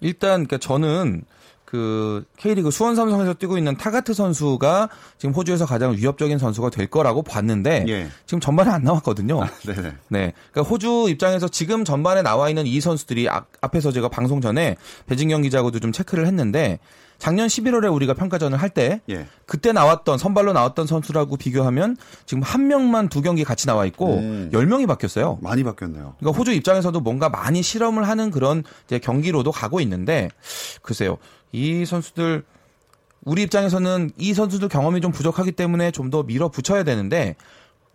일단 0.04 0.46
그러니까 0.46 0.58
저는 0.58 1.24
그 1.66 2.24
K리그 2.38 2.70
수원 2.70 2.96
삼성에서 2.96 3.34
뛰고 3.34 3.58
있는 3.58 3.76
타가트 3.76 4.14
선수가 4.14 4.90
지금 5.18 5.34
호주에서 5.34 5.66
가장 5.66 5.98
위협적인 5.98 6.38
선수가 6.38 6.70
될 6.70 6.86
거라고 6.86 7.24
봤는데 7.24 7.86
예. 7.88 8.10
지금 8.28 8.40
전반에 8.40 8.70
안 8.70 8.84
나왔거든요. 8.84 9.40
네네. 9.66 9.94
네. 10.10 10.34
그러니까 10.52 10.70
호주 10.70 11.08
입장에서 11.10 11.48
지금 11.48 11.84
전반에 11.84 12.22
나와 12.22 12.50
있는 12.50 12.68
이 12.68 12.80
선수들이 12.80 13.28
앞, 13.28 13.48
앞에서 13.62 13.92
제가 13.92 14.10
방송 14.10 14.40
전에 14.40 14.76
배진경 15.08 15.42
기자하고도 15.42 15.80
좀 15.80 15.92
체크를 15.92 16.28
했는데 16.28 16.78
작년 17.24 17.48
11월에 17.48 17.90
우리가 17.96 18.16
평가전을 18.16 18.58
할때 18.62 19.00
예. 19.10 19.28
그때 19.46 19.72
나왔던 19.72 20.18
선발로 20.18 20.52
나왔던 20.52 20.88
선수라고 20.88 21.38
비교하면 21.38 21.96
지금 22.26 22.44
한 22.44 22.68
명만 22.68 23.08
두 23.08 23.22
경기 23.22 23.46
같이 23.46 23.66
나와 23.66 23.86
있고 23.86 24.18
음. 24.18 24.50
열 24.52 24.68
10명이 24.68 24.88
바뀌었어요. 24.88 25.40
많이 25.42 25.64
바뀌었네요. 25.64 26.16
그러니까 26.20 26.38
호주 26.38 26.52
입장에서도 26.52 27.00
뭔가 27.00 27.30
많이 27.30 27.62
실험을 27.62 28.10
하는 28.10 28.30
그런 28.30 28.66
이제 28.88 29.00
경기로도 29.00 29.54
가고 29.54 29.80
있는데 29.80 30.28
글쎄요. 30.82 31.18
이 31.54 31.86
선수들 31.86 32.44
우리 33.24 33.44
입장에서는 33.44 34.12
이 34.18 34.34
선수들 34.34 34.68
경험이 34.68 35.00
좀 35.00 35.14
부족하기 35.14 35.54
때문에 35.54 35.92
좀 35.92 36.10
더 36.10 36.24
밀어붙여야 36.24 36.84
되는데 36.84 37.38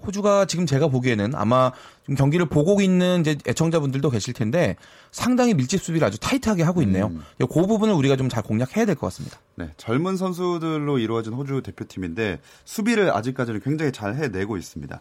호주가 0.06 0.44
지금 0.46 0.64
제가 0.64 0.88
보기에는 0.88 1.34
아마 1.34 1.72
좀 2.06 2.14
경기를 2.14 2.46
보고 2.46 2.80
있는 2.80 3.20
이제 3.20 3.36
애청자분들도 3.46 4.08
계실 4.10 4.32
텐데 4.32 4.76
상당히 5.10 5.54
밀집 5.54 5.82
수비를 5.82 6.06
아주 6.06 6.18
타이트하게 6.18 6.62
하고 6.62 6.82
있네요. 6.82 7.06
음. 7.08 7.22
그 7.40 7.46
부분을 7.66 7.94
우리가 7.94 8.16
좀 8.16 8.28
잘 8.28 8.42
공략해야 8.42 8.84
될 8.84 8.94
것 8.94 9.06
같습니다. 9.08 9.38
네, 9.56 9.70
젊은 9.76 10.16
선수들로 10.16 10.98
이루어진 10.98 11.32
호주 11.32 11.62
대표팀인데 11.62 12.40
수비를 12.64 13.10
아직까지는 13.16 13.60
굉장히 13.60 13.90
잘 13.90 14.14
해내고 14.14 14.56
있습니다. 14.56 15.00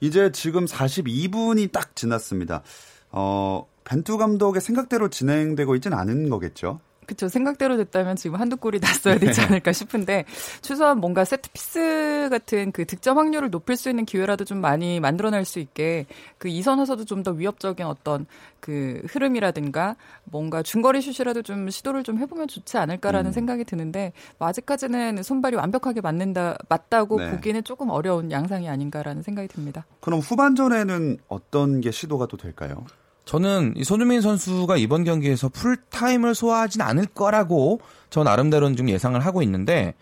이제 0.00 0.30
지금 0.32 0.64
42분이 0.66 1.72
딱 1.72 1.96
지났습니다. 1.96 2.62
어, 3.10 3.66
벤투 3.84 4.18
감독의 4.18 4.60
생각대로 4.60 5.08
진행되고 5.08 5.74
있지는 5.76 5.98
않은 5.98 6.28
거겠죠? 6.28 6.80
그쵸. 7.10 7.26
생각대로 7.26 7.76
됐다면 7.76 8.14
지금 8.14 8.38
한두 8.40 8.56
골이 8.56 8.78
났어야 8.78 9.18
되지 9.18 9.40
않을까 9.40 9.72
싶은데, 9.72 10.24
최소한 10.60 10.98
뭔가 10.98 11.24
세트피스 11.24 12.28
같은 12.30 12.70
그 12.70 12.84
득점 12.84 13.18
확률을 13.18 13.50
높일 13.50 13.76
수 13.76 13.90
있는 13.90 14.04
기회라도 14.04 14.44
좀 14.44 14.60
많이 14.60 15.00
만들어낼 15.00 15.44
수 15.44 15.58
있게, 15.58 16.06
그 16.38 16.46
이선에서도 16.46 17.04
좀 17.04 17.20
더 17.20 17.32
위협적인 17.32 17.84
어떤 17.84 18.26
그 18.60 19.02
흐름이라든가, 19.08 19.96
뭔가 20.24 20.62
중거리 20.62 21.02
슛이라도 21.02 21.42
좀 21.42 21.68
시도를 21.68 22.04
좀 22.04 22.18
해보면 22.18 22.46
좋지 22.46 22.78
않을까라는 22.78 23.30
음. 23.30 23.32
생각이 23.32 23.64
드는데, 23.64 24.12
뭐 24.38 24.46
아직까지는 24.46 25.24
손발이 25.24 25.56
완벽하게 25.56 26.00
맞는다, 26.00 26.56
맞다고 26.68 27.18
네. 27.18 27.30
보기는 27.32 27.64
조금 27.64 27.90
어려운 27.90 28.30
양상이 28.30 28.68
아닌가라는 28.68 29.22
생각이 29.22 29.48
듭니다. 29.48 29.84
그럼 30.00 30.20
후반전에는 30.20 31.18
어떤 31.28 31.80
게 31.80 31.90
시도가 31.90 32.26
또 32.26 32.36
될까요? 32.36 32.86
저는 33.30 33.74
이 33.76 33.84
손흥민 33.84 34.22
선수가 34.22 34.76
이번 34.76 35.04
경기에서 35.04 35.48
풀타임을 35.50 36.34
소화하진 36.34 36.80
않을 36.80 37.06
거라고 37.06 37.80
전 38.10 38.24
나름대로는 38.24 38.74
좀 38.74 38.88
예상을 38.88 39.24
하고 39.24 39.40
있는데 39.42 39.94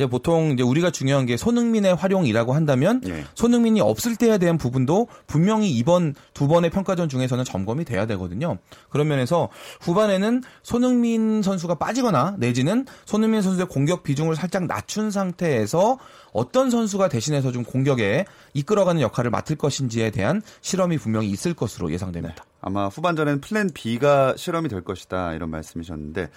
이제 0.00 0.06
보통 0.06 0.52
이제 0.52 0.62
우리가 0.62 0.90
중요한 0.90 1.26
게 1.26 1.36
손흥민의 1.36 1.94
활용이라고 1.94 2.54
한다면 2.54 3.02
예. 3.06 3.22
손흥민이 3.34 3.82
없을 3.82 4.16
때에 4.16 4.38
대한 4.38 4.56
부분도 4.56 5.08
분명히 5.26 5.70
이번 5.70 6.14
두 6.32 6.48
번의 6.48 6.70
평가전 6.70 7.10
중에서는 7.10 7.44
점검이 7.44 7.84
돼야 7.84 8.06
되거든요. 8.06 8.56
그런 8.88 9.08
면에서 9.08 9.50
후반에는 9.82 10.42
손흥민 10.62 11.42
선수가 11.42 11.74
빠지거나 11.74 12.36
내지는 12.38 12.86
손흥민 13.04 13.42
선수의 13.42 13.66
공격 13.66 14.02
비중을 14.02 14.36
살짝 14.36 14.64
낮춘 14.64 15.10
상태에서 15.10 15.98
어떤 16.32 16.70
선수가 16.70 17.10
대신해서 17.10 17.52
좀 17.52 17.62
공격에 17.62 18.24
이끌어가는 18.54 19.02
역할을 19.02 19.30
맡을 19.30 19.56
것인지에 19.56 20.12
대한 20.12 20.40
실험이 20.62 20.96
분명히 20.96 21.28
있을 21.28 21.52
것으로 21.52 21.92
예상됩니다. 21.92 22.46
아마 22.62 22.88
후반전에는 22.88 23.42
플랜 23.42 23.68
B가 23.74 24.34
실험이 24.38 24.70
될 24.70 24.80
것이다 24.80 25.34
이런 25.34 25.50
말씀이셨는데 25.50 26.30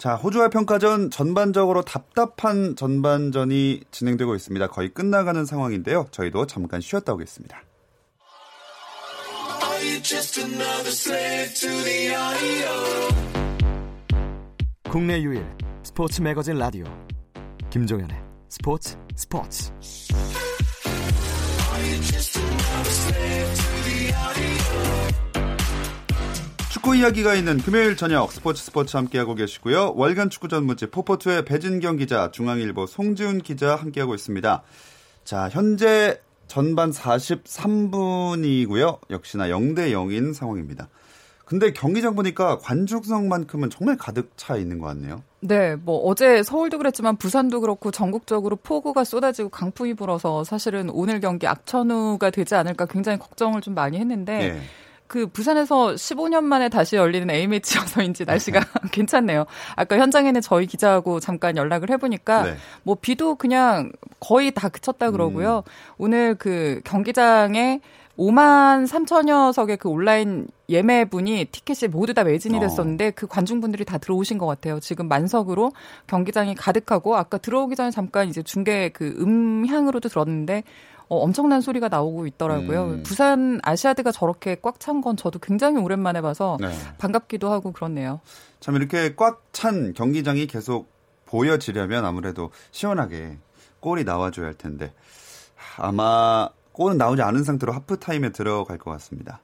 자 0.00 0.14
호주와 0.14 0.48
평가전 0.48 1.10
전반적으로 1.10 1.82
답답한 1.82 2.74
전반전이 2.74 3.82
진행되고 3.90 4.34
있습니다. 4.34 4.68
거의 4.68 4.88
끝나가는 4.88 5.44
상황인데요. 5.44 6.06
저희도 6.10 6.46
잠깐 6.46 6.80
쉬었다 6.80 7.12
오겠습니다. 7.12 7.62
국내 14.88 15.20
유일 15.20 15.44
스포츠 15.82 16.22
매거진 16.22 16.56
라디오 16.56 16.84
김종현의 17.68 18.16
스포츠 18.48 18.96
스포츠 19.14 19.70
축구 26.90 26.96
이야기가 26.96 27.36
있는 27.36 27.58
금요일 27.58 27.96
저녁 27.96 28.32
스포츠 28.32 28.64
스포츠 28.64 28.96
함께하고 28.96 29.36
계시고요. 29.36 29.92
월간 29.94 30.28
축구 30.28 30.48
전문지 30.48 30.86
포포투의 30.86 31.44
배진경 31.44 31.98
기자, 31.98 32.32
중앙일보 32.32 32.86
송지훈 32.86 33.42
기자 33.42 33.76
함께하고 33.76 34.16
있습니다. 34.16 34.62
자, 35.22 35.48
현재 35.52 36.20
전반 36.48 36.90
43분이고요. 36.90 39.08
역시나 39.08 39.50
0대 39.50 39.92
0인 39.92 40.34
상황입니다. 40.34 40.88
근데 41.44 41.72
경기장 41.72 42.16
보니까 42.16 42.58
관중석만큼은 42.58 43.70
정말 43.70 43.96
가득 43.96 44.32
차 44.36 44.56
있는 44.56 44.80
것 44.80 44.86
같네요. 44.86 45.22
네, 45.38 45.76
뭐 45.76 45.98
어제 45.98 46.42
서울도 46.42 46.78
그랬지만 46.78 47.16
부산도 47.16 47.60
그렇고 47.60 47.92
전국적으로 47.92 48.56
폭우가 48.56 49.04
쏟아지고 49.04 49.50
강풍이 49.50 49.94
불어서 49.94 50.42
사실은 50.42 50.90
오늘 50.90 51.20
경기 51.20 51.46
악천후가 51.46 52.30
되지 52.30 52.56
않을까 52.56 52.86
굉장히 52.86 53.20
걱정을 53.20 53.60
좀 53.60 53.74
많이 53.74 53.96
했는데 53.96 54.54
네. 54.54 54.60
그 55.10 55.26
부산에서 55.26 55.94
15년 55.94 56.44
만에 56.44 56.68
다시 56.68 56.94
열리는 56.94 57.28
A매치여서인지 57.28 58.26
날씨가 58.26 58.60
괜찮네요. 58.92 59.44
아까 59.74 59.98
현장에는 59.98 60.40
저희 60.40 60.66
기자하고 60.66 61.18
잠깐 61.18 61.56
연락을 61.56 61.90
해보니까 61.90 62.44
네. 62.44 62.54
뭐 62.84 62.94
비도 62.94 63.34
그냥 63.34 63.90
거의 64.20 64.52
다 64.52 64.68
그쳤다 64.68 65.10
그러고요. 65.10 65.64
음. 65.66 65.72
오늘 65.98 66.36
그 66.36 66.80
경기장에 66.84 67.80
5만 68.16 68.86
3천여 68.86 69.52
석의 69.52 69.78
그 69.78 69.88
온라인 69.88 70.46
예매분이 70.68 71.46
티켓이 71.50 71.90
모두 71.90 72.14
다 72.14 72.22
매진이 72.22 72.58
어. 72.58 72.60
됐었는데 72.60 73.08
어. 73.08 73.12
그 73.16 73.26
관중분들이 73.26 73.84
다 73.84 73.98
들어오신 73.98 74.38
것 74.38 74.46
같아요. 74.46 74.78
지금 74.78 75.08
만석으로 75.08 75.72
경기장이 76.06 76.54
가득하고 76.54 77.16
아까 77.16 77.36
들어오기 77.36 77.74
전에 77.74 77.90
잠깐 77.90 78.28
이제 78.28 78.44
중계 78.44 78.90
그 78.90 79.16
음향으로도 79.18 80.08
들었는데 80.08 80.62
어, 81.10 81.16
엄청난 81.18 81.60
소리가 81.60 81.88
나오고 81.88 82.26
있더라고요. 82.28 82.84
음. 82.84 83.02
부산 83.02 83.60
아시아드가 83.62 84.12
저렇게 84.12 84.56
꽉 84.62 84.78
찬 84.80 85.02
건 85.02 85.16
저도 85.16 85.38
굉장히 85.40 85.80
오랜만에 85.82 86.20
봐서 86.22 86.56
네. 86.60 86.70
반갑기도 86.98 87.50
하고 87.50 87.72
그렇네요. 87.72 88.20
참 88.60 88.76
이렇게 88.76 89.14
꽉 89.16 89.42
찬 89.52 89.92
경기장이 89.92 90.46
계속 90.46 90.88
보여지려면 91.26 92.04
아무래도 92.04 92.50
시원하게 92.70 93.38
골이 93.80 94.04
나와줘야 94.04 94.46
할 94.46 94.54
텐데 94.54 94.92
아마 95.76 96.48
골은 96.72 96.96
나오지 96.98 97.22
않은 97.22 97.44
상태로 97.44 97.72
하프타임에 97.72 98.30
들어갈 98.30 98.78
것 98.78 98.90
같습니다. 98.92 99.40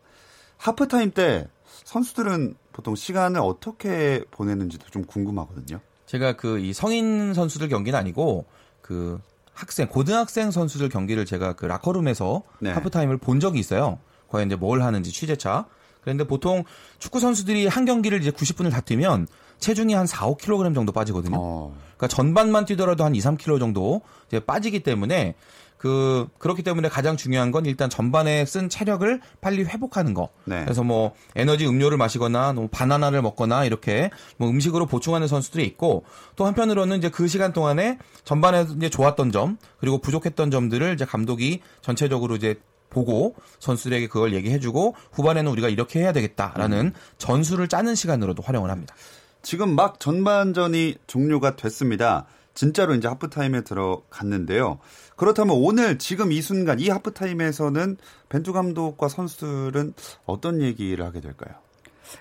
하프타임 0.59 1.11
때 1.11 1.49
선수들은 1.85 2.55
보통 2.73 2.95
시간을 2.95 3.41
어떻게 3.41 4.25
보내는지도 4.31 4.87
좀 4.91 5.05
궁금하거든요. 5.05 5.81
제가 6.07 6.37
그 6.37 6.59
이 6.61 6.73
성인 6.73 7.35
선수들 7.35 7.69
경기는 7.69 7.99
아니고 7.99 8.47
그 8.81 9.21
학생 9.57 9.89
고등학생 9.89 10.51
선수들 10.51 10.91
경기를 10.91 11.25
제가 11.25 11.55
그 11.55 11.65
라커룸에서 11.65 12.43
네. 12.61 12.71
하프타임을 12.73 13.17
본 13.17 13.41
적이 13.41 13.59
있어요. 13.59 13.99
과연 14.29 14.49
이제 14.49 14.57
뭘 14.57 14.83
하는지 14.83 15.11
취재차. 15.11 15.67
그런데 16.03 16.25
보통 16.25 16.63
축구 16.99 17.19
선수들이 17.19 17.67
한 17.67 17.87
경기를 17.87 18.21
이제 18.21 18.31
90분을 18.31 18.71
다 18.71 18.81
뛰면 18.81 19.27
체중이 19.59 19.95
한 19.95 20.07
4, 20.07 20.27
5kg 20.27 20.75
정도 20.75 20.93
빠지거든요. 20.93 21.37
어. 21.41 21.75
그러니까 21.97 22.09
전반만 22.09 22.67
뛰더라도 22.67 23.03
한 23.03 23.15
2, 23.15 23.19
3kg 23.19 23.59
정도 23.59 24.03
이제 24.29 24.39
빠지기 24.39 24.83
때문에 24.83 25.35
그 25.87 26.27
그렇기 26.39 26.65
때문에 26.65 26.89
가장 26.89 27.17
중요한 27.17 27.53
건 27.53 27.65
일단 27.65 27.89
전반에 27.89 28.45
쓴 28.45 28.69
체력을 28.69 29.21
빨리 29.41 29.63
회복하는 29.63 30.15
거. 30.15 30.31
네. 30.45 30.65
그래서 30.65 30.83
뭐 30.83 31.15
에너지 31.37 31.65
음료를 31.65 31.97
마시거나 31.97 32.53
뭐 32.55 32.69
바나나를 32.69 33.23
먹거나 33.23 33.65
이렇게 33.65 34.11
뭐 34.37 34.51
음식으로 34.51 34.87
보충하는 34.87 35.29
선수들이 35.29 35.65
있고 35.65 36.05
또 36.35 36.45
한편으로는 36.45 36.99
이제 36.99 37.09
그 37.09 37.29
시간 37.29 37.53
동안에 37.53 37.99
전반에 38.25 38.67
이제 38.77 38.91
좋았던 38.91 39.31
점 39.31 39.59
그리고 39.79 39.99
부족했던 39.99 40.51
점들을 40.51 40.93
이제 40.95 41.05
감독이 41.05 41.61
전체적으로 41.83 42.35
이제 42.35 42.57
보고 42.91 43.37
선수들에게 43.61 44.09
그걸 44.09 44.35
얘기해주고 44.35 44.97
후반에는 45.13 45.51
우리가 45.53 45.69
이렇게 45.69 46.01
해야 46.01 46.13
되겠다라는 46.13 46.79
음. 46.87 46.93
전술을 47.19 47.69
짜는 47.69 47.95
시간으로도 47.95 48.43
활용을 48.43 48.71
합니다. 48.71 48.95
지금 49.43 49.77
막 49.77 50.01
전반전이 50.01 50.97
종료가 51.07 51.55
됐습니다. 51.55 52.27
진짜로 52.57 52.95
이제 52.95 53.07
하프타임에 53.07 53.61
들어갔는데요. 53.61 54.81
그렇다면 55.15 55.57
오늘 55.57 55.99
지금 55.99 56.33
이 56.33 56.43
순간 56.43 56.81
이 56.81 56.89
하프타임에서는 56.89 57.99
벤투 58.31 58.53
감독과 58.53 59.09
선수들은 59.09 59.93
어떤 60.25 60.61
얘기를 60.63 61.05
하게 61.05 61.21
될까요? 61.21 61.55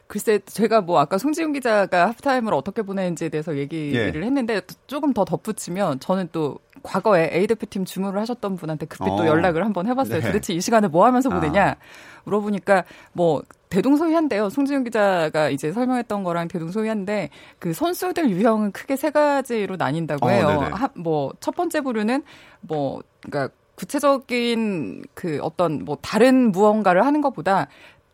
글쎄 0.07 0.39
제가 0.45 0.81
뭐 0.81 0.99
아까 0.99 1.17
송지훈 1.17 1.53
기자가 1.53 2.09
하프타임을 2.09 2.53
어떻게 2.53 2.81
보내는지에 2.81 3.29
대해서 3.29 3.55
얘기를 3.57 4.15
예. 4.15 4.25
했는데 4.25 4.61
조금 4.87 5.13
더 5.13 5.25
덧붙이면 5.25 5.99
저는 5.99 6.29
또 6.31 6.59
과거에 6.83 7.29
A 7.33 7.47
대표팀 7.47 7.85
주무를 7.85 8.19
하셨던 8.21 8.57
분한테 8.57 8.87
그때 8.87 9.09
어. 9.09 9.15
또 9.15 9.25
연락을 9.25 9.63
한번 9.63 9.87
해봤어요. 9.87 10.19
네. 10.19 10.25
도대체 10.27 10.53
이 10.53 10.59
시간에 10.61 10.87
뭐 10.87 11.05
하면서 11.05 11.29
보내냐 11.29 11.69
아. 11.69 11.75
물어보니까 12.25 12.83
뭐 13.13 13.41
대동소이한데요. 13.69 14.49
송지훈 14.49 14.83
기자가 14.83 15.49
이제 15.49 15.71
설명했던 15.71 16.23
거랑 16.23 16.47
대동소이한데 16.47 17.29
그 17.59 17.73
선수들 17.73 18.29
유형은 18.29 18.71
크게 18.71 18.95
세 18.95 19.09
가지로 19.09 19.75
나뉜다고 19.75 20.25
어, 20.25 20.29
해요. 20.29 20.69
어, 20.71 20.87
뭐첫 20.99 21.55
번째 21.55 21.81
부류는 21.81 22.23
뭐 22.61 23.01
그러니까 23.21 23.53
구체적인 23.75 25.03
그 25.13 25.39
어떤 25.41 25.83
뭐 25.83 25.97
다른 26.01 26.51
무언가를 26.51 27.05
하는 27.05 27.21
것보다 27.21 27.67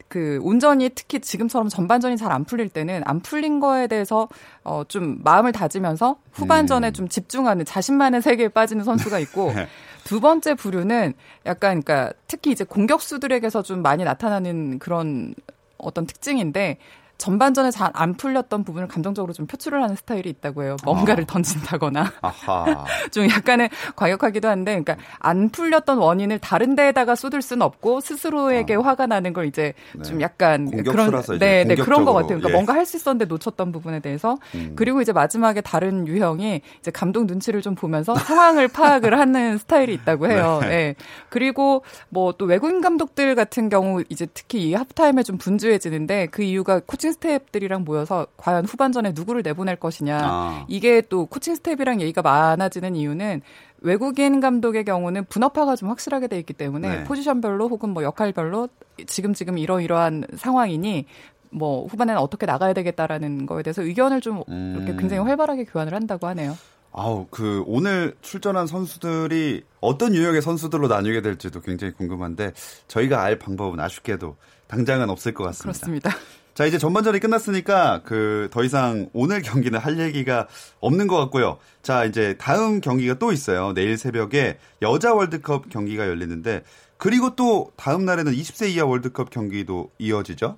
그 0.08 0.40
온전히 0.42 0.90
특히 0.90 1.22
지금처럼 1.22 1.70
전반전이 1.70 2.18
잘 2.18 2.32
안 2.32 2.44
풀릴 2.44 2.68
때는 2.70 3.02
안 3.06 3.22
풀린 3.22 3.60
거에 3.60 3.88
대해서 3.88 4.28
어 4.64 4.84
좀 4.88 5.20
마음을 5.24 5.52
다지면서 5.54 6.18
후반전에 6.34 6.88
음. 6.90 6.94
좀 6.94 7.08
집중하는 7.08 7.64
자신만의 7.66 8.22
세계에 8.22 8.50
빠지는 8.50 8.84
선수가 8.84 9.20
있고 9.20 9.54
네. 9.56 9.68
두 10.04 10.20
번째 10.20 10.56
부류는 10.56 11.14
약간 11.46 11.82
그러니까 11.82 12.14
특히 12.28 12.52
이제 12.52 12.64
공격수들에게서 12.64 13.64
좀 13.64 13.82
많이 13.82 14.04
나타나는 14.04 14.80
그런 14.80 15.34
어떤 15.78 16.06
특징인데 16.06 16.78
전반전에 17.22 17.72
잘 17.72 17.92
안 17.94 18.16
풀렸던 18.16 18.64
부분을 18.64 18.88
감정적으로 18.88 19.34
좀 19.34 19.46
표출을 19.46 19.84
하는 19.84 19.96
스타일이 19.96 20.30
있다고 20.30 20.64
해요. 20.64 20.78
뭔가를 20.84 21.26
아. 21.26 21.28
던진다거나. 21.28 22.12
좀 23.12 23.30
약간은 23.30 23.68
과격하기도 23.96 24.48
한데, 24.48 24.72
그러니까 24.72 24.96
안 25.20 25.50
풀렸던 25.50 25.98
원인을 25.98 26.40
다른 26.40 26.76
데에다가 26.76 27.16
쏟을 27.16 27.42
수는 27.42 27.62
없고 27.64 28.02
스스로에게 28.02 28.76
아. 28.76 28.82
화가 28.82 29.08
나는 29.08 29.34
걸 29.34 29.46
이제 29.46 29.74
네. 29.94 30.04
좀 30.04 30.22
약간 30.22 30.72
그런 30.72 31.12
네, 31.38 31.64
네 31.66 31.76
그런 31.76 32.06
것 32.06 32.14
같아요. 32.14 32.40
그러니까 32.40 32.50
예. 32.50 32.54
뭔가 32.54 32.74
할 32.74 32.82
수 32.86 32.98
있었는데 32.98 33.26
놓쳤던 33.26 33.72
부분에 33.72 34.00
대해서 34.00 34.38
음. 34.56 34.74
그리고 34.76 35.02
이제 35.02 35.14
마지막에 35.14 35.62
다른 35.62 36.08
유형이 36.08 36.62
이제 36.80 36.92
감독 36.92 37.26
눈치를 37.26 37.62
좀 37.62 37.76
보면서 37.76 38.16
상황을 38.16 38.68
파악을 38.68 39.18
하는 39.20 39.58
스타일이 39.60 39.94
있다고 39.94 40.30
해요. 40.30 40.58
네. 40.64 40.68
네. 40.68 40.96
그리고 41.30 41.84
뭐 42.10 42.32
또 42.42 42.46
외국인 42.46 42.82
감독들 42.82 43.36
같은 43.36 43.70
경우 43.70 44.04
이제 44.10 44.26
특히 44.34 44.70
이 44.70 44.74
하프타임에 44.74 45.22
좀 45.22 45.38
분주해지는데 45.38 46.28
그 46.32 46.42
이유가 46.42 46.82
코칭 46.86 47.11
코칭 47.12 47.14
스텝들이랑 47.14 47.84
모여서 47.84 48.28
과연 48.38 48.66
후반전에 48.66 49.12
누구를 49.14 49.42
내보낼 49.44 49.76
것이냐. 49.76 50.20
아. 50.24 50.66
이게 50.68 51.02
또 51.02 51.26
코칭 51.26 51.56
스텝이랑 51.56 52.02
얘기가 52.02 52.22
많아지는 52.22 52.96
이유는 52.96 53.42
외국인 53.82 54.40
감독의 54.40 54.86
경우는 54.86 55.26
분업화가 55.26 55.76
좀 55.76 55.90
확실하게 55.90 56.28
돼 56.28 56.40
있기 56.40 56.54
때문에 56.54 56.98
네. 56.98 57.04
포지션별로 57.04 57.68
혹은 57.68 57.90
뭐 57.90 58.04
역할별로 58.04 58.70
지금 59.08 59.34
지금 59.34 59.58
이러이러한 59.58 60.26
상황이니 60.38 61.06
뭐 61.52 61.86
후반에는 61.88 62.22
어떻게 62.22 62.46
나가야 62.46 62.74
되겠다라는 62.74 63.46
거에 63.46 63.64
대해서 63.64 63.82
의견을 63.82 64.22
좀 64.22 64.44
음. 64.50 64.76
이렇게 64.78 64.96
굉장히 64.98 65.24
활발하게 65.24 65.66
교환을 65.66 65.94
한다고 65.94 66.28
하네요. 66.28 66.56
아우 66.94 67.26
그 67.30 67.64
오늘 67.68 68.16
출전한 68.22 68.68
선수들이 68.68 69.64
어떤 69.80 70.14
유형의 70.14 70.42
선수들로 70.42 70.88
나뉘게 70.88 71.22
될지도 71.22 71.62
굉장히 71.62 71.94
궁금한데 71.94 72.52
저희가 72.88 73.24
알 73.24 73.40
방법은 73.40 73.80
아쉽게도 73.80 74.36
당장은 74.68 75.10
없을 75.10 75.34
것 75.34 75.44
같습니다. 75.46 75.80
그렇습니다. 75.80 76.12
자, 76.54 76.66
이제 76.66 76.78
전반전이 76.78 77.20
끝났으니까 77.20 78.02
그 78.04 78.50
더 78.52 78.64
이상 78.64 79.10
오늘 79.14 79.42
경기는 79.42 79.80
할 79.80 80.00
얘기가 80.00 80.48
없는 80.80 81.08
것 81.08 81.18
같고요. 81.18 81.58
자, 81.82 82.06
이제 82.06 82.36
다음 82.38 82.82
경기가 82.82 83.16
또 83.16 83.32
있어요. 83.32 83.74
내일 83.74 83.98
새벽에 83.98 84.58
여자 84.82 85.14
월드컵 85.14 85.70
경기가 85.70 86.08
열리는데 86.08 86.64
그리고 86.98 87.36
또 87.36 87.72
다음 87.78 88.06
날에는 88.06 88.34
20세 88.34 88.70
이하 88.70 88.86
월드컵 88.86 89.30
경기도 89.30 89.90
이어지죠. 89.98 90.58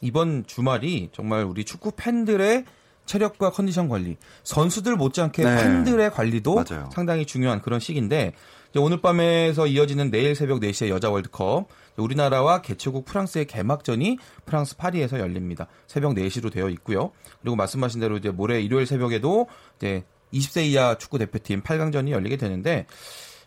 이번 0.00 0.44
주말이 0.46 1.10
정말 1.12 1.44
우리 1.44 1.64
축구 1.64 1.92
팬들의 1.96 2.64
체력과 3.06 3.50
컨디션 3.50 3.88
관리, 3.88 4.16
선수들 4.44 4.96
못지않게 4.96 5.42
네. 5.42 5.56
팬들의 5.56 6.10
관리도 6.12 6.54
맞아요. 6.54 6.90
상당히 6.92 7.26
중요한 7.26 7.60
그런 7.60 7.80
시기인데 7.80 8.32
오늘 8.76 9.00
밤에서 9.00 9.66
이어지는 9.66 10.10
내일 10.10 10.34
새벽 10.34 10.60
4시에 10.60 10.88
여자 10.88 11.10
월드컵 11.10 11.66
우리나라와 11.96 12.62
개최국 12.62 13.04
프랑스의 13.04 13.44
개막전이 13.46 14.18
프랑스 14.46 14.76
파리에서 14.76 15.18
열립니다. 15.18 15.66
새벽 15.86 16.14
4시로 16.14 16.50
되어 16.50 16.68
있고요. 16.70 17.12
그리고 17.42 17.56
말씀하신 17.56 18.00
대로 18.00 18.16
이제 18.16 18.30
모레 18.30 18.62
일요일 18.62 18.86
새벽에도 18.86 19.46
이제 19.76 20.04
20세 20.32 20.64
이하 20.64 20.96
축구 20.96 21.18
대표팀 21.18 21.62
8강전이 21.62 22.10
열리게 22.10 22.36
되는데 22.38 22.86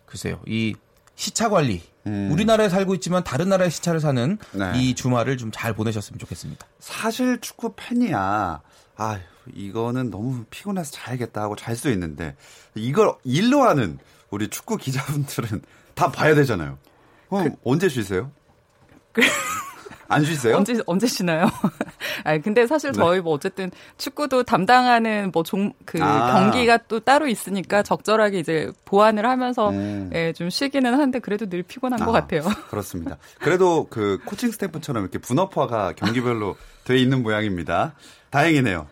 글쎄요. 0.06 0.40
이 0.46 0.74
시차 1.16 1.48
관리 1.48 1.82
음. 2.06 2.30
우리나라에 2.30 2.68
살고 2.68 2.94
있지만 2.96 3.24
다른 3.24 3.48
나라의 3.48 3.70
시차를 3.70 3.98
사는 4.00 4.38
네. 4.52 4.72
이 4.76 4.94
주말을 4.94 5.36
좀 5.38 5.50
잘 5.50 5.72
보내셨으면 5.74 6.18
좋겠습니다. 6.20 6.66
사실 6.78 7.40
축구 7.40 7.72
팬이야. 7.74 8.60
아, 8.98 9.18
이거는 9.54 10.10
너무 10.10 10.44
피곤해서 10.50 10.92
자야겠다 10.92 11.42
하고 11.42 11.56
잘 11.56 11.74
수 11.76 11.90
있는데 11.90 12.36
이걸 12.74 13.12
일로 13.24 13.62
하는 13.62 13.98
우리 14.36 14.48
축구 14.48 14.76
기자분들은 14.76 15.62
다 15.94 16.12
봐야 16.12 16.34
되잖아요. 16.34 16.76
그, 17.30 17.50
언제 17.64 17.88
쉬세요? 17.88 18.30
안 20.08 20.24
쉬세요? 20.24 20.58
언제 20.58 20.78
언제 20.84 21.06
쉬나요? 21.06 21.46
아니 22.22 22.42
근데 22.42 22.66
사실 22.66 22.92
네. 22.92 22.98
저희 22.98 23.20
뭐 23.20 23.32
어쨌든 23.32 23.70
축구도 23.96 24.42
담당하는 24.42 25.30
뭐종그 25.32 26.02
아. 26.02 26.34
경기가 26.34 26.76
또 26.76 27.00
따로 27.00 27.26
있으니까 27.26 27.82
적절하게 27.82 28.38
이제 28.38 28.70
보완을 28.84 29.24
하면서 29.24 29.70
음. 29.70 30.10
예, 30.14 30.34
좀 30.34 30.50
쉬기는 30.50 30.92
한데 30.94 31.18
그래도 31.18 31.48
늘 31.48 31.62
피곤한 31.62 31.98
것 32.00 32.14
아, 32.14 32.20
같아요. 32.20 32.42
그렇습니다. 32.68 33.16
그래도 33.40 33.86
그 33.88 34.18
코칭 34.26 34.50
스태프처럼 34.50 35.02
이렇게 35.02 35.18
분업화가 35.18 35.94
경기별로 35.94 36.56
돼 36.84 36.98
있는 36.98 37.22
모양입니다. 37.22 37.94
다행이네요. 38.30 38.86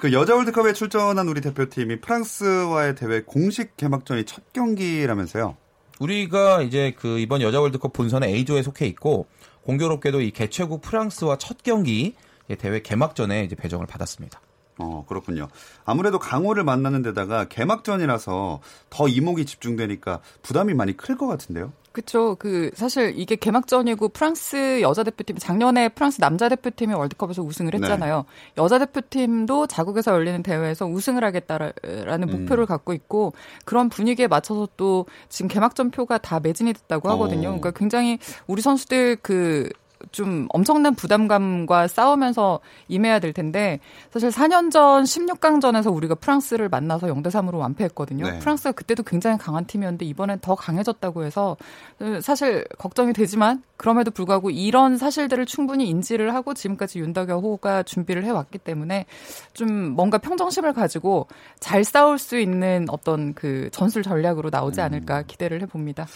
그 0.00 0.12
여자 0.12 0.34
월드컵에 0.34 0.74
출전한 0.74 1.26
우리 1.26 1.40
대표팀이 1.40 2.00
프랑스와의 2.00 2.94
대회 2.96 3.22
공식 3.22 3.76
개막전이 3.76 4.24
첫 4.24 4.52
경기라면서요. 4.52 5.56
우리가 6.00 6.62
이제 6.62 6.94
그 6.98 7.18
이번 7.18 7.40
여자 7.40 7.60
월드컵 7.60 7.94
본선의 7.94 8.34
A조에 8.34 8.62
속해 8.62 8.86
있고 8.86 9.26
공교롭게도 9.62 10.20
이 10.20 10.30
개최국 10.32 10.82
프랑스와 10.82 11.38
첫 11.38 11.62
경기 11.62 12.14
대회 12.58 12.80
개막전에 12.80 13.44
이제 13.44 13.56
배정을 13.56 13.86
받았습니다. 13.86 14.40
어, 14.78 15.04
그렇군요. 15.08 15.48
아무래도 15.84 16.18
강호를 16.18 16.62
만나는 16.64 17.02
데다가 17.02 17.46
개막전이라서 17.46 18.60
더 18.90 19.08
이목이 19.08 19.46
집중되니까 19.46 20.20
부담이 20.42 20.74
많이 20.74 20.96
클 20.96 21.16
것 21.16 21.26
같은데요. 21.26 21.72
그렇죠. 21.92 22.36
그 22.38 22.70
사실 22.74 23.14
이게 23.16 23.36
개막전이고 23.36 24.10
프랑스 24.10 24.82
여자 24.82 25.02
대표팀이 25.02 25.40
작년에 25.40 25.88
프랑스 25.88 26.20
남자 26.20 26.50
대표팀이 26.50 26.92
월드컵에서 26.92 27.40
우승을 27.40 27.70
네. 27.70 27.78
했잖아요. 27.78 28.26
여자 28.58 28.78
대표팀도 28.78 29.66
자국에서 29.66 30.12
열리는 30.12 30.42
대회에서 30.42 30.84
우승을 30.84 31.24
하겠다라는 31.24 32.28
음. 32.28 32.40
목표를 32.40 32.66
갖고 32.66 32.92
있고 32.92 33.32
그런 33.64 33.88
분위기에 33.88 34.26
맞춰서 34.26 34.68
또 34.76 35.06
지금 35.30 35.48
개막전 35.48 35.90
표가 35.90 36.18
다 36.18 36.38
매진이 36.38 36.74
됐다고 36.74 37.08
하거든요. 37.12 37.48
어. 37.48 37.52
그러니까 37.52 37.70
굉장히 37.70 38.18
우리 38.46 38.60
선수들 38.60 39.16
그 39.22 39.70
좀 40.12 40.46
엄청난 40.50 40.94
부담감과 40.94 41.88
싸우면서 41.88 42.60
임해야 42.88 43.18
될 43.18 43.32
텐데 43.32 43.80
사실 44.10 44.30
4년 44.30 44.70
전 44.70 45.04
16강전에서 45.04 45.94
우리가 45.94 46.14
프랑스를 46.14 46.68
만나서 46.68 47.08
0대 47.08 47.28
3으로 47.28 47.58
완패했거든요. 47.58 48.30
네. 48.30 48.38
프랑스가 48.38 48.72
그때도 48.72 49.02
굉장히 49.02 49.38
강한 49.38 49.66
팀이었는데 49.66 50.04
이번엔 50.04 50.40
더 50.40 50.54
강해졌다고 50.54 51.24
해서 51.24 51.56
어, 52.00 52.18
사실 52.20 52.64
걱정이 52.78 53.12
되지만 53.12 53.62
그럼에도 53.76 54.10
불구하고 54.10 54.50
이런 54.50 54.96
사실들을 54.96 55.44
충분히 55.46 55.88
인지를 55.88 56.34
하고 56.34 56.54
지금까지 56.54 56.98
윤덕여 57.00 57.38
호가 57.38 57.82
준비를 57.82 58.24
해왔기 58.24 58.58
때문에 58.58 59.06
좀 59.52 59.90
뭔가 59.90 60.18
평정심을 60.18 60.72
가지고 60.72 61.26
잘 61.60 61.84
싸울 61.84 62.18
수 62.18 62.38
있는 62.38 62.86
어떤 62.88 63.34
그 63.34 63.68
전술 63.72 64.02
전략으로 64.02 64.50
나오지 64.50 64.80
않을까 64.80 65.22
기대를 65.22 65.62
해봅니다. 65.62 66.06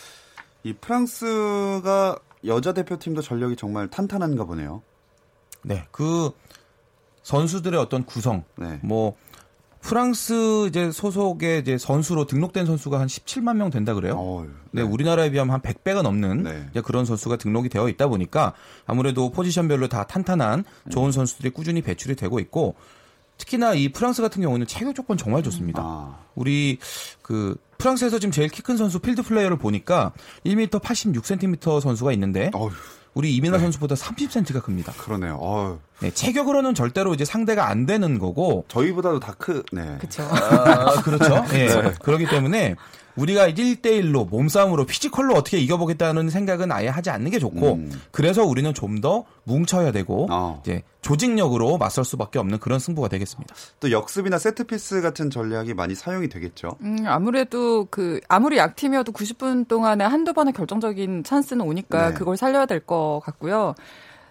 이 0.63 0.75
프랑스가 0.75 2.19
여자 2.45 2.73
대표팀도 2.73 3.23
전력이 3.23 3.57
정말 3.57 3.89
탄탄한가 3.89 4.45
보네요. 4.45 4.83
네, 5.63 5.87
그 5.91 6.31
선수들의 7.23 7.79
어떤 7.79 8.05
구성, 8.05 8.45
네. 8.57 8.81
뭐 8.83 9.17
프랑스 9.81 10.67
이제 10.69 10.91
소속의 10.91 11.61
이제 11.61 11.79
선수로 11.79 12.27
등록된 12.27 12.67
선수가 12.67 13.01
한 13.01 13.07
17만 13.07 13.57
명 13.57 13.71
된다 13.71 13.95
그래요. 13.95 14.15
어휴, 14.19 14.51
네, 14.73 14.83
우리나라에 14.83 15.31
비하면 15.31 15.55
한 15.55 15.61
100배가 15.61 16.03
넘는 16.03 16.43
네. 16.43 16.81
그런 16.83 17.05
선수가 17.05 17.37
등록이 17.37 17.69
되어 17.69 17.89
있다 17.89 18.09
보니까 18.09 18.53
아무래도 18.87 19.31
포지션별로 19.31 19.89
다 19.89 20.05
탄탄한 20.05 20.65
좋은 20.91 21.13
선수들이 21.13 21.51
꾸준히 21.51 21.83
배출이 21.83 22.15
되고 22.15 22.39
있고 22.41 22.75
특히나 23.41 23.75
이 23.75 23.89
프랑스 23.89 24.21
같은 24.23 24.43
경우는 24.43 24.67
체격 24.67 24.95
조건 24.95 25.17
정말 25.17 25.43
좋습니다. 25.43 25.83
아, 25.83 26.19
우리 26.35 26.79
그 27.23 27.57
프랑스에서 27.79 28.19
지금 28.19 28.31
제일 28.31 28.49
키 28.51 28.61
큰 28.63 28.77
선수 28.77 28.99
필드 29.01 29.23
플레이어를 29.23 29.57
보니까 29.57 30.13
1m 30.45 30.81
86cm 30.83 31.81
선수가 31.81 32.13
있는데 32.13 32.51
어휴, 32.55 32.71
우리 33.15 33.35
이민아 33.37 33.59
선수보다 33.59 33.95
30cm가 33.95 34.63
큽니다. 34.63 34.93
그러네요. 34.93 35.39
어휴, 35.41 35.79
네, 36.01 36.11
체격으로는 36.11 36.75
절대로 36.75 37.15
이제 37.15 37.25
상대가 37.25 37.69
안 37.69 37.87
되는 37.87 38.19
거고 38.19 38.65
저희보다도 38.69 39.21
다 39.21 39.35
크, 39.39 39.63
네. 39.73 39.97
그렇죠. 39.99 40.23
아, 40.23 41.01
그렇죠. 41.03 41.45
예. 41.55 41.93
그렇기 42.03 42.27
때문에 42.27 42.75
우리가 43.17 43.51
1대1로 43.51 44.29
몸싸움으로 44.31 44.87
피지컬로 44.87 45.35
어떻게 45.35 45.59
이겨보겠다는 45.59 46.31
생각은 46.31 46.71
아예 46.73 46.89
하지 46.89 47.11
않는 47.11 47.31
게 47.31 47.39
좋고 47.39 47.75
음. 47.75 48.01
그래서 48.13 48.45
우리는 48.45 48.73
좀 48.75 49.01
더 49.01 49.25
뭉쳐야 49.45 49.93
되고 49.93 50.27
어. 50.31 50.61
이제 50.63 50.83
조직력으로 51.01 51.79
맞설 51.79 52.05
수밖에 52.05 52.39
없는 52.39 52.59
그런 52.59 52.79
승부가 52.79 53.09
되겠습니다. 53.09 53.55
또 53.81 53.91
역습이나 53.91 54.39
세트피스 54.39 55.01
같은 55.01 55.31
전략이 55.31 55.73
많이 55.75 55.95
사용이 55.95 56.29
되겠죠. 56.29 56.77
음, 56.83 56.99
아무래도 57.07 57.87
그 57.91 58.21
아무리 58.29 58.59
약팀이어도 58.59 59.13
90분 59.13 59.69
동안에 59.69 60.05
한두 60.05 60.33
번의 60.35 60.53
결정적인 60.53 61.25
찬스는 61.25 61.65
오니까 61.65 62.09
네. 62.11 62.15
그걸 62.15 62.37
살려야 62.37 62.67
될 62.67 62.81
것 62.81 63.21
같고요. 63.25 63.75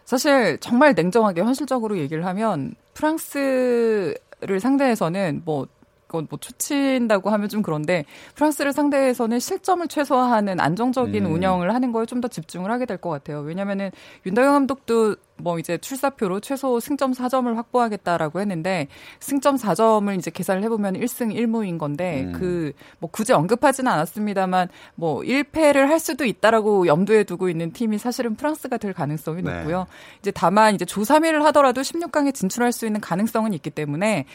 사실 0.10 0.58
정말 0.60 0.95
냉정하게 0.95 1.41
현실적으로 1.41 2.00
얘기를 2.00 2.26
하면 2.26 2.74
프랑스를 2.95 4.60
상대해서는 4.60 5.43
뭐 5.45 5.67
뭐 6.12 6.38
초친다고 6.39 7.30
하면 7.30 7.50
좀 7.50 7.62
그런데 7.62 8.06
프랑스를 8.36 8.74
상대해서는 8.74 9.39
실점을 9.39 9.88
최소화하는 9.88 10.60
안정적인 10.60 11.26
음. 11.26 11.32
운영을 11.34 11.74
하는 11.74 11.91
거에 11.91 12.06
좀 12.06 12.19
더 12.19 12.28
집중을 12.28 12.69
하게 12.69 12.86
될 12.86 12.98
것 12.98 13.10
같아요. 13.10 13.39
왜냐면은 13.39 13.91
윤덕영 14.26 14.52
감독도 14.52 15.15
뭐 15.38 15.58
이제 15.58 15.78
출사표로 15.78 16.41
최소 16.41 16.82
승점 16.82 17.13
4점을 17.13 17.56
확보하겠다라고 17.56 18.41
했는데 18.41 18.88
승점 19.22 19.56
4점을 19.56 20.17
이제 20.17 20.30
계산을 20.32 20.63
해보면 20.63 20.95
1승 20.95 21.34
1무인 21.34 21.78
건데 21.78 22.24
음. 22.26 22.34
그뭐 22.34 23.10
굳이 23.10 23.32
언급하지는 23.32 23.89
않았습니다만 23.89 24.67
뭐 24.95 25.22
1패를 25.22 25.88
할 25.88 26.00
수도 26.00 26.26
있다라고 26.26 26.88
염두에 26.88 27.24
두고 27.24 27.48
있는 27.48 27.72
팀이 27.72 27.98
사실은 28.00 28.36
프랑스가 28.36 28.76
될 28.78 28.91
가능성이 28.91 29.41
네. 29.41 29.54
높고요. 29.60 29.88
이제 30.19 30.32
다만 30.32 30.76
이제 30.76 30.84
조 30.84 31.02
3위를 31.04 31.41
하더라도 31.43 31.80
16강에 31.82 32.34
진출할 32.34 32.74
수 32.74 32.86
있는 32.86 33.00
가능성은 33.00 33.54
있기 33.54 33.69
때문에 33.69 34.26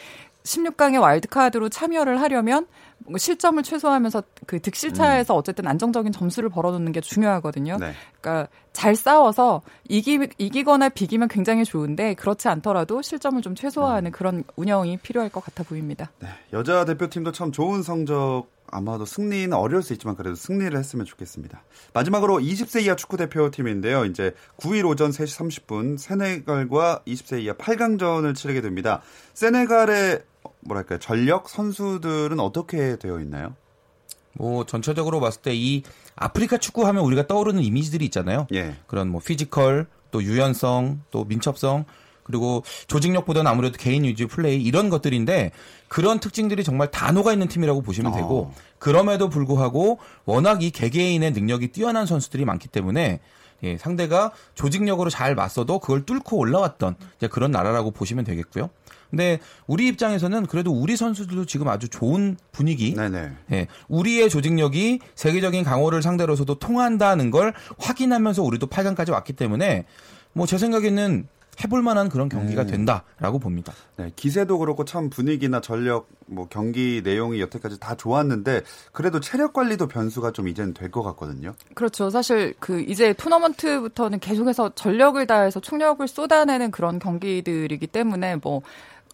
16강에 0.45 1.01
와일드카드로 1.01 1.69
참여를 1.69 2.21
하려면 2.21 2.67
실점을 3.17 3.61
최소화하면서 3.61 4.23
그 4.47 4.59
득실차에서 4.59 5.35
어쨌든 5.35 5.67
안정적인 5.67 6.11
점수를 6.11 6.49
벌어놓는 6.49 6.91
게 6.91 7.01
중요하거든요. 7.01 7.77
네. 7.77 7.93
그러니까 8.21 8.47
잘 8.71 8.95
싸워서 8.95 9.61
이기, 9.89 10.27
이기거나 10.37 10.89
비기면 10.89 11.27
굉장히 11.27 11.65
좋은데 11.65 12.13
그렇지 12.13 12.47
않더라도 12.47 13.01
실점을 13.01 13.41
좀 13.41 13.55
최소화하는 13.55 14.11
그런 14.11 14.43
운영이 14.55 14.97
필요할 14.97 15.29
것 15.29 15.43
같아 15.43 15.63
보입니다. 15.63 16.11
네. 16.19 16.29
여자 16.53 16.85
대표팀도 16.85 17.31
참 17.31 17.51
좋은 17.51 17.83
성적 17.83 18.47
아마도 18.67 19.05
승리는 19.05 19.53
어려울 19.53 19.83
수 19.83 19.93
있지만 19.93 20.15
그래도 20.15 20.35
승리를 20.35 20.75
했으면 20.77 21.05
좋겠습니다. 21.05 21.63
마지막으로 21.93 22.39
20세 22.39 22.83
이하 22.83 22.95
축구 22.95 23.17
대표팀인데요. 23.17 24.05
이제 24.05 24.33
9일 24.57 24.85
오전 24.85 25.11
3시 25.11 25.65
30분 25.67 25.97
세네갈과 25.97 27.03
20세 27.05 27.41
이하 27.41 27.53
8강전을 27.53 28.35
치르게 28.35 28.61
됩니다. 28.61 29.01
세네갈의 29.33 30.23
뭐랄까요 30.61 30.99
전력 30.99 31.49
선수들은 31.49 32.39
어떻게 32.39 32.97
되어 32.97 33.19
있나요? 33.19 33.55
뭐 34.33 34.65
전체적으로 34.65 35.19
봤을 35.19 35.41
때 35.41 35.53
이 35.53 35.83
아프리카 36.15 36.57
축구 36.57 36.85
하면 36.87 37.03
우리가 37.03 37.27
떠오르는 37.27 37.61
이미지들이 37.61 38.05
있잖아요. 38.05 38.47
예. 38.53 38.75
그런 38.87 39.09
뭐 39.09 39.21
피지컬, 39.21 39.87
또 40.11 40.23
유연성, 40.23 41.01
또 41.11 41.25
민첩성, 41.25 41.85
그리고 42.23 42.63
조직력보다는 42.87 43.49
아무래도 43.49 43.77
개인 43.77 44.03
위주 44.03 44.27
플레이 44.27 44.61
이런 44.63 44.89
것들인데 44.89 45.51
그런 45.87 46.19
특징들이 46.19 46.63
정말 46.63 46.89
다 46.89 47.11
녹아 47.11 47.33
있는 47.33 47.47
팀이라고 47.47 47.81
보시면 47.81 48.13
어. 48.13 48.15
되고 48.15 48.53
그럼에도 48.79 49.29
불구하고 49.29 49.99
워낙 50.25 50.63
이 50.63 50.71
개개인의 50.71 51.31
능력이 51.31 51.67
뛰어난 51.67 52.05
선수들이 52.05 52.45
많기 52.45 52.67
때문에 52.67 53.19
예, 53.63 53.77
상대가 53.77 54.31
조직력으로 54.55 55.09
잘 55.09 55.35
맞서도 55.35 55.79
그걸 55.79 56.05
뚫고 56.05 56.37
올라왔던 56.37 56.95
이제 57.17 57.27
그런 57.27 57.51
나라라고 57.51 57.91
보시면 57.91 58.25
되겠고요. 58.25 58.69
근데 59.09 59.39
우리 59.67 59.87
입장에서는 59.87 60.45
그래도 60.47 60.71
우리 60.71 60.95
선수들도 60.97 61.45
지금 61.45 61.67
아주 61.67 61.87
좋은 61.89 62.37
분위기, 62.51 62.93
네네. 62.95 63.31
예, 63.51 63.67
우리의 63.87 64.29
조직력이 64.29 64.99
세계적인 65.15 65.63
강호를 65.63 66.01
상대로서도 66.01 66.59
통한다는 66.59 67.31
걸 67.31 67.53
확인하면서 67.77 68.43
우리도 68.43 68.67
8강까지 68.67 69.11
왔기 69.11 69.33
때문에 69.33 69.85
뭐 70.33 70.45
제 70.45 70.57
생각에는 70.57 71.27
해볼 71.63 71.81
만한 71.81 72.09
그런 72.09 72.27
경기가 72.27 72.63
음. 72.63 72.67
된다라고 72.67 73.39
봅니다. 73.39 73.71
네, 73.95 74.11
기세도 74.15 74.57
그렇고 74.59 74.83
참 74.83 75.09
분위기나 75.09 75.61
전력, 75.61 76.09
뭐 76.25 76.47
경기 76.49 77.01
내용이 77.01 77.39
여태까지 77.39 77.79
다 77.79 77.95
좋았는데 77.95 78.63
그래도 78.91 79.21
체력 79.21 79.53
관리도 79.53 79.87
변수가 79.87 80.31
좀 80.33 80.49
이제는 80.49 80.73
될 80.73 80.91
것 80.91 81.01
같거든요. 81.03 81.53
그렇죠. 81.73 82.09
사실 82.09 82.53
그 82.59 82.81
이제 82.81 83.13
토너먼트부터는 83.13 84.19
계속해서 84.19 84.71
전력을 84.75 85.25
다해서 85.27 85.61
총력을 85.61 86.05
쏟아내는 86.07 86.71
그런 86.71 86.99
경기들이기 86.99 87.87
때문에 87.87 88.35
뭐 88.41 88.61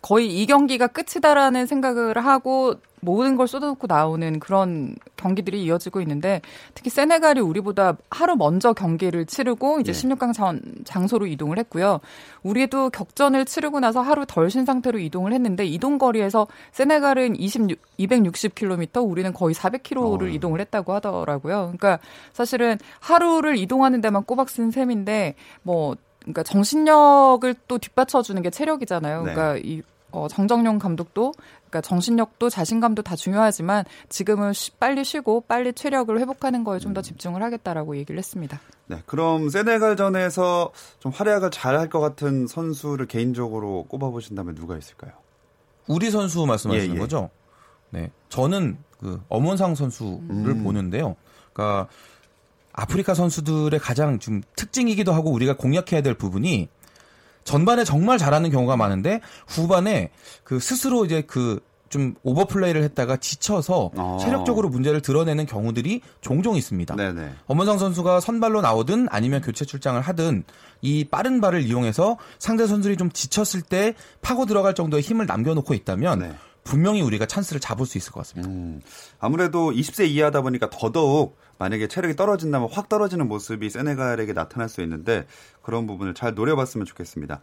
거의 0.02 0.42
이 0.42 0.46
경기가 0.46 0.88
끝이다라는 0.88 1.68
생각을 1.68 2.18
하고 2.18 2.76
모든 3.02 3.36
걸 3.36 3.48
쏟아놓고 3.48 3.88
나오는 3.88 4.40
그런 4.40 4.96
경기들이 5.18 5.64
이어지고 5.64 6.02
있는데 6.02 6.42
특히 6.74 6.90
세네갈이 6.90 7.40
우리보다 7.40 7.98
하루 8.10 8.36
먼저 8.36 8.74
경기를 8.74 9.26
치르고 9.26 9.80
이제 9.80 9.92
네. 9.92 10.08
16강 10.08 10.34
장, 10.34 10.62
장소로 10.86 11.26
이동을 11.28 11.58
했고요. 11.60 12.00
우리도 12.44 12.92
격전을 12.92 13.46
치르고 13.46 13.80
나서 13.80 14.02
하루 14.02 14.26
덜 14.26 14.52
쉰 14.52 14.66
상태로 14.66 15.00
이동을 15.00 15.34
했는데 15.34 15.66
이동 15.66 15.98
거리에서 15.98 16.46
세네갈은 16.74 17.38
26, 17.38 17.80
260km, 18.00 19.10
우리는 19.10 19.32
거의 19.34 19.56
400km를 19.56 20.24
어. 20.24 20.28
이동을 20.28 20.60
했다고 20.60 20.94
하더라고요. 20.94 21.74
그러니까 21.78 22.00
사실은 22.34 22.78
하루를 23.00 23.58
이동하는 23.58 24.02
데만 24.02 24.26
꼬박 24.26 24.50
쓴 24.50 24.72
셈인데 24.72 25.36
뭐 25.64 25.96
그러니까 26.22 26.44
정신력을 26.44 27.56
또 27.68 27.78
뒷받쳐주는 27.78 28.42
게 28.42 28.50
체력이잖아요. 28.50 29.24
네. 29.24 29.34
그러니까 29.34 29.58
이 29.64 29.82
어, 30.12 30.28
정정용 30.28 30.78
감독도 30.80 31.34
그러니까 31.70 31.82
정신력도 31.82 32.50
자신감도 32.50 33.02
다 33.02 33.16
중요하지만 33.16 33.86
지금은 34.10 34.54
쉬, 34.54 34.72
빨리 34.72 35.04
쉬고 35.06 35.42
빨리 35.48 35.74
체력을 35.74 36.18
회복하는 36.20 36.64
거에 36.64 36.80
좀 36.80 36.92
더 36.92 37.02
집중을 37.02 37.42
하겠다라고 37.42 37.96
얘기를 37.96 38.18
했습니다. 38.18 38.60
네, 38.88 39.02
그럼 39.06 39.50
세네갈전에서 39.50 40.72
좀 41.00 41.12
활약을 41.14 41.50
잘 41.52 41.78
할 41.78 41.90
것 41.90 42.00
같은 42.02 42.48
선수를 42.48 43.06
개인적으로 43.08 43.86
꼽아보신다면 43.88 44.56
누가 44.56 44.78
있을까요? 44.78 45.14
우리 45.88 46.12
선수 46.12 46.46
말씀하시는 46.46 46.90
예, 46.90 46.96
예. 46.96 47.00
거죠? 47.00 47.30
네. 47.92 48.12
저는 48.30 48.78
그 49.00 49.22
엄원상 49.30 49.76
선수를 49.76 50.20
음. 50.30 50.64
보는데요. 50.64 51.16
그러니까 51.54 51.88
아프리카 52.74 53.14
선수들의 53.14 53.80
가장 53.80 54.20
좀 54.20 54.42
특징이기도 54.56 55.14
하고 55.14 55.32
우리가 55.32 55.56
공략해야 55.58 56.02
될 56.02 56.14
부분이 56.14 56.70
전반에 57.44 57.84
정말 57.84 58.18
잘하는 58.18 58.50
경우가 58.50 58.78
많은데 58.78 59.22
후반에 59.48 60.12
그 60.44 60.60
스스로 60.60 61.06
이제 61.06 61.22
그 61.22 61.60
좀 61.92 62.16
오버플레이를 62.24 62.82
했다가 62.84 63.18
지쳐서 63.18 63.92
어. 63.96 64.18
체력적으로 64.20 64.70
문제를 64.70 65.02
드러내는 65.02 65.46
경우들이 65.46 66.02
종종 66.22 66.56
있습니다. 66.56 66.96
네네. 66.96 67.34
엄원상 67.46 67.78
선수가 67.78 68.22
선발로 68.22 68.62
나오든 68.62 69.08
아니면 69.12 69.42
교체 69.42 69.66
출장을 69.66 70.02
하든 70.02 70.46
이 70.82 71.04
빠른 71.04 71.42
발을 71.42 71.62
이용해서 71.62 72.18
상대 72.40 72.66
선수들이 72.66 72.96
좀 72.96 73.12
지쳤을 73.12 73.62
때 73.62 73.94
파고 74.22 74.46
들어갈 74.46 74.74
정도의 74.74 75.04
힘을 75.04 75.26
남겨놓고 75.26 75.74
있다면 75.74 76.20
네. 76.20 76.34
분명히 76.64 77.02
우리가 77.02 77.26
찬스를 77.26 77.60
잡을 77.60 77.86
수 77.86 77.98
있을 77.98 78.14
것 78.14 78.22
같습니다. 78.22 78.50
음, 78.50 78.82
아무래도 79.20 79.72
20세 79.72 80.08
이하다 80.08 80.42
보니까 80.42 80.70
더더욱 80.70 81.38
만약에 81.62 81.88
체력이 81.88 82.16
떨어진다면 82.16 82.70
확 82.72 82.90
떨어지는 82.90 83.28
모습이 83.28 83.70
세네갈에게 83.70 84.34
나타날 84.34 84.68
수 84.68 84.82
있는데 84.82 85.28
그런 85.62 85.86
부분을 85.86 86.16
잘 86.16 86.34
노려봤으면 86.34 86.88
좋겠습니다. 86.88 87.40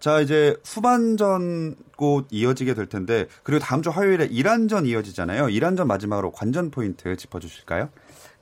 자, 0.00 0.20
이제 0.20 0.56
후반전 0.64 1.76
곧 1.96 2.26
이어지게 2.32 2.74
될 2.74 2.86
텐데 2.86 3.28
그리고 3.44 3.60
다음 3.60 3.80
주 3.80 3.90
화요일에 3.90 4.24
이란전 4.24 4.84
이어지잖아요. 4.86 5.48
이란전 5.48 5.86
마지막으로 5.86 6.32
관전 6.32 6.72
포인트 6.72 7.14
짚어주실까요? 7.14 7.90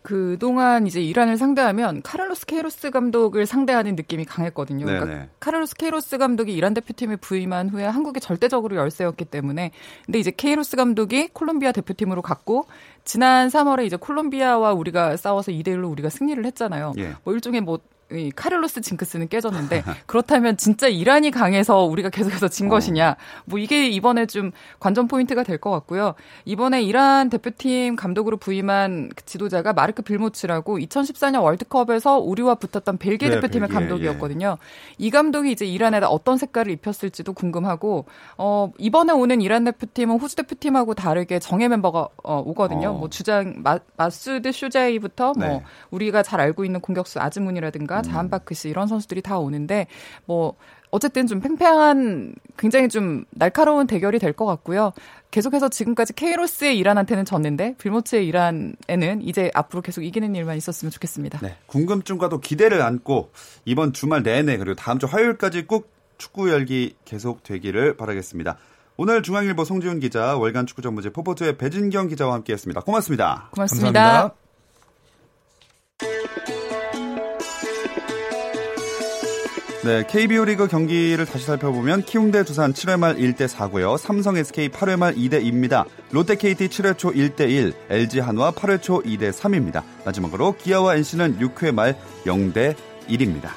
그동안 0.03 0.87
이제 0.87 1.03
이란을 1.03 1.37
상대하면 1.37 2.03
카를로스 2.03 2.47
케이로스 2.47 2.91
감독을 2.91 3.47
상대하는 3.47 3.97
느낌이 3.97 4.25
강했거든요. 4.25 4.87
네네. 4.87 4.99
그러니까 4.99 5.27
카를로스 5.41 5.77
케이로스 5.77 6.19
감독이 6.19 6.55
이란 6.55 6.75
대표팀에 6.75 7.17
부임한 7.17 7.69
후에 7.69 7.85
한국에 7.85 8.21
절대적으로 8.21 8.77
열세였기 8.77 9.27
때문에 9.27 9.73
근데 10.07 10.19
이제 10.19 10.31
케이로스 10.31 10.77
감독이 10.77 11.29
콜롬비아 11.29 11.73
대표팀으로 11.73 12.23
갔고 12.23 12.67
지난 13.05 13.49
3월에 13.49 13.85
이제 13.85 13.97
콜롬비아와 13.97 14.73
우리가 14.73 15.17
싸워서 15.17 15.53
2대 15.53 15.69
1로 15.69 15.91
우리가 15.91 16.09
승리를 16.09 16.45
했잖아요. 16.45 16.93
예. 16.99 17.15
뭐 17.25 17.35
일종의 17.35 17.61
뭐 17.61 17.79
이 18.13 18.33
카를로스 18.35 18.81
징크스는 18.81 19.29
깨졌는데 19.29 19.85
그렇다면 20.07 20.57
진짜 20.57 20.89
이란이 20.89 21.31
강해서 21.31 21.85
우리가 21.85 22.11
계속해서 22.11 22.49
진 22.49 22.67
어. 22.67 22.71
것이냐 22.71 23.17
뭐 23.45 23.59
이게 23.59 23.89
이번에 23.89 24.27
좀 24.27 24.51
관전 24.81 25.07
포인트가 25.07 25.45
될 25.45 25.61
것 25.61 25.71
같고요 25.71 26.15
이번에 26.45 26.83
이란 26.83 27.31
대표팀 27.31 27.97
감독으로 27.97 28.39
부임한 28.39 29.11
그 29.15 29.25
지도자가 29.25 29.73
마르크 29.73 30.03
빌모츠라고 30.03 30.79
2014년 30.79 31.43
월드컵에서 31.43 32.19
우리와 32.19 32.57
붙었던 32.57 32.99
벨기에 32.99 33.29
네, 33.29 33.35
대표팀의 33.37 33.69
벨기에, 33.69 33.75
감독이었거든요 33.75 34.59
이 34.99 35.11
감독이 35.11 35.53
이제 35.53 35.67
이란에다 35.67 36.09
어떤 36.09 36.37
색깔을 36.39 36.73
입혔을지도 36.73 37.33
궁금하고 37.35 38.07
어 38.39 38.73
이번에 38.79 39.13
오는 39.13 39.41
이란 39.41 39.65
대표팀은 39.65 40.19
호주 40.19 40.37
대표팀하고 40.37 40.95
다르게 40.95 41.39
정예 41.39 41.69
멤버가 41.69 42.09
어, 42.25 42.43
오거든요 42.45 42.91
어. 42.91 42.95
뭐 42.95 43.11
주장 43.11 43.55
마, 43.59 43.79
마수드 43.97 44.51
슈자이부터 44.51 45.35
뭐 45.39 45.47
네. 45.47 45.63
우리가 45.91 46.23
잘 46.23 46.41
알고 46.41 46.65
있는 46.65 46.81
공격수 46.81 47.21
아즈문이라든가 47.21 48.00
자한바크시 48.03 48.69
이런 48.69 48.89
선수들이 48.89 49.23
다 49.23 49.39
오는데 49.39 49.87
뭐 50.27 50.55
어쨌든 50.91 51.27
좀 51.27 51.41
팽팽한 51.41 52.35
굉장히 52.57 52.89
좀 52.89 53.25
날카로운 53.31 53.87
대결이 53.87 54.19
될 54.19 54.33
것 54.33 54.47
같고요. 54.47 54.93
계속해서 55.31 55.69
지금까지 55.69 56.13
케이로스의 56.15 56.79
이란한테는 56.79 57.25
졌는데 57.25 57.75
빌모츠의 57.79 58.27
이란에는 58.27 59.23
이제 59.23 59.51
앞으로 59.55 59.83
계속 59.83 60.03
이기는 60.03 60.35
일만 60.35 60.57
있었으면 60.57 60.91
좋겠습니다. 60.91 61.39
네. 61.43 61.57
궁금증과도 61.67 62.41
기대를 62.41 62.83
안고 62.83 63.31
이번 63.65 63.93
주말 63.93 64.23
내내 64.23 64.57
그리고 64.57 64.75
다음 64.75 64.99
주 64.99 65.07
화요일까지 65.07 65.67
꼭 65.67 65.93
축구 66.19 66.51
열기 66.51 66.97
계속 67.05 67.43
되기를 67.43 67.97
바라겠습니다. 67.97 68.57
오늘 68.97 69.23
중앙일보 69.23 69.65
송지훈 69.65 69.99
기자, 70.01 70.37
월간 70.37 70.67
축구 70.67 70.83
전무지 70.83 71.11
포포트의 71.11 71.57
배진경 71.57 72.09
기자와 72.09 72.35
함께했습니다. 72.35 72.83
고맙습니다. 72.83 73.49
고맙습니다. 73.53 74.03
감사합니다. 74.03 74.40
네, 79.83 80.05
KBO 80.07 80.45
리그 80.45 80.69
경기를 80.69 81.25
다시 81.25 81.47
살펴보면 81.47 82.03
키움대 82.03 82.45
두산 82.45 82.75
7회 82.75 82.99
말 82.99 83.17
1대 83.17 83.49
4고요. 83.49 83.97
삼성 83.97 84.37
SK 84.37 84.69
8회 84.69 84.99
말 84.99 85.15
2대 85.15 85.43
2입니다. 85.43 85.87
롯데 86.11 86.37
KT 86.37 86.69
7회 86.69 86.99
초 86.99 87.11
1대 87.11 87.49
1, 87.49 87.73
LG 87.89 88.21
한화 88.21 88.51
8회 88.51 88.83
초 88.83 89.03
2대 89.03 89.33
3입니다. 89.33 89.83
마지막으로 90.05 90.55
기아와 90.59 90.97
NC는 90.97 91.39
6회 91.39 91.73
말 91.73 91.97
0대 92.27 92.75
1입니다. 93.09 93.53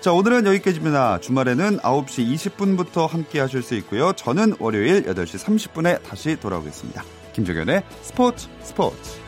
자, 0.00 0.12
오늘은 0.12 0.44
여기까지입니다. 0.44 1.20
주말에는 1.20 1.78
9시 1.78 2.34
20분부터 2.34 3.06
함께 3.06 3.38
하실 3.38 3.62
수 3.62 3.76
있고요. 3.76 4.12
저는 4.12 4.56
월요일 4.58 5.04
8시 5.04 5.38
30분에 5.38 6.02
다시 6.02 6.34
돌아오겠습니다. 6.34 7.04
김종현의 7.32 7.84
스포츠 8.02 8.48
스포츠. 8.60 9.23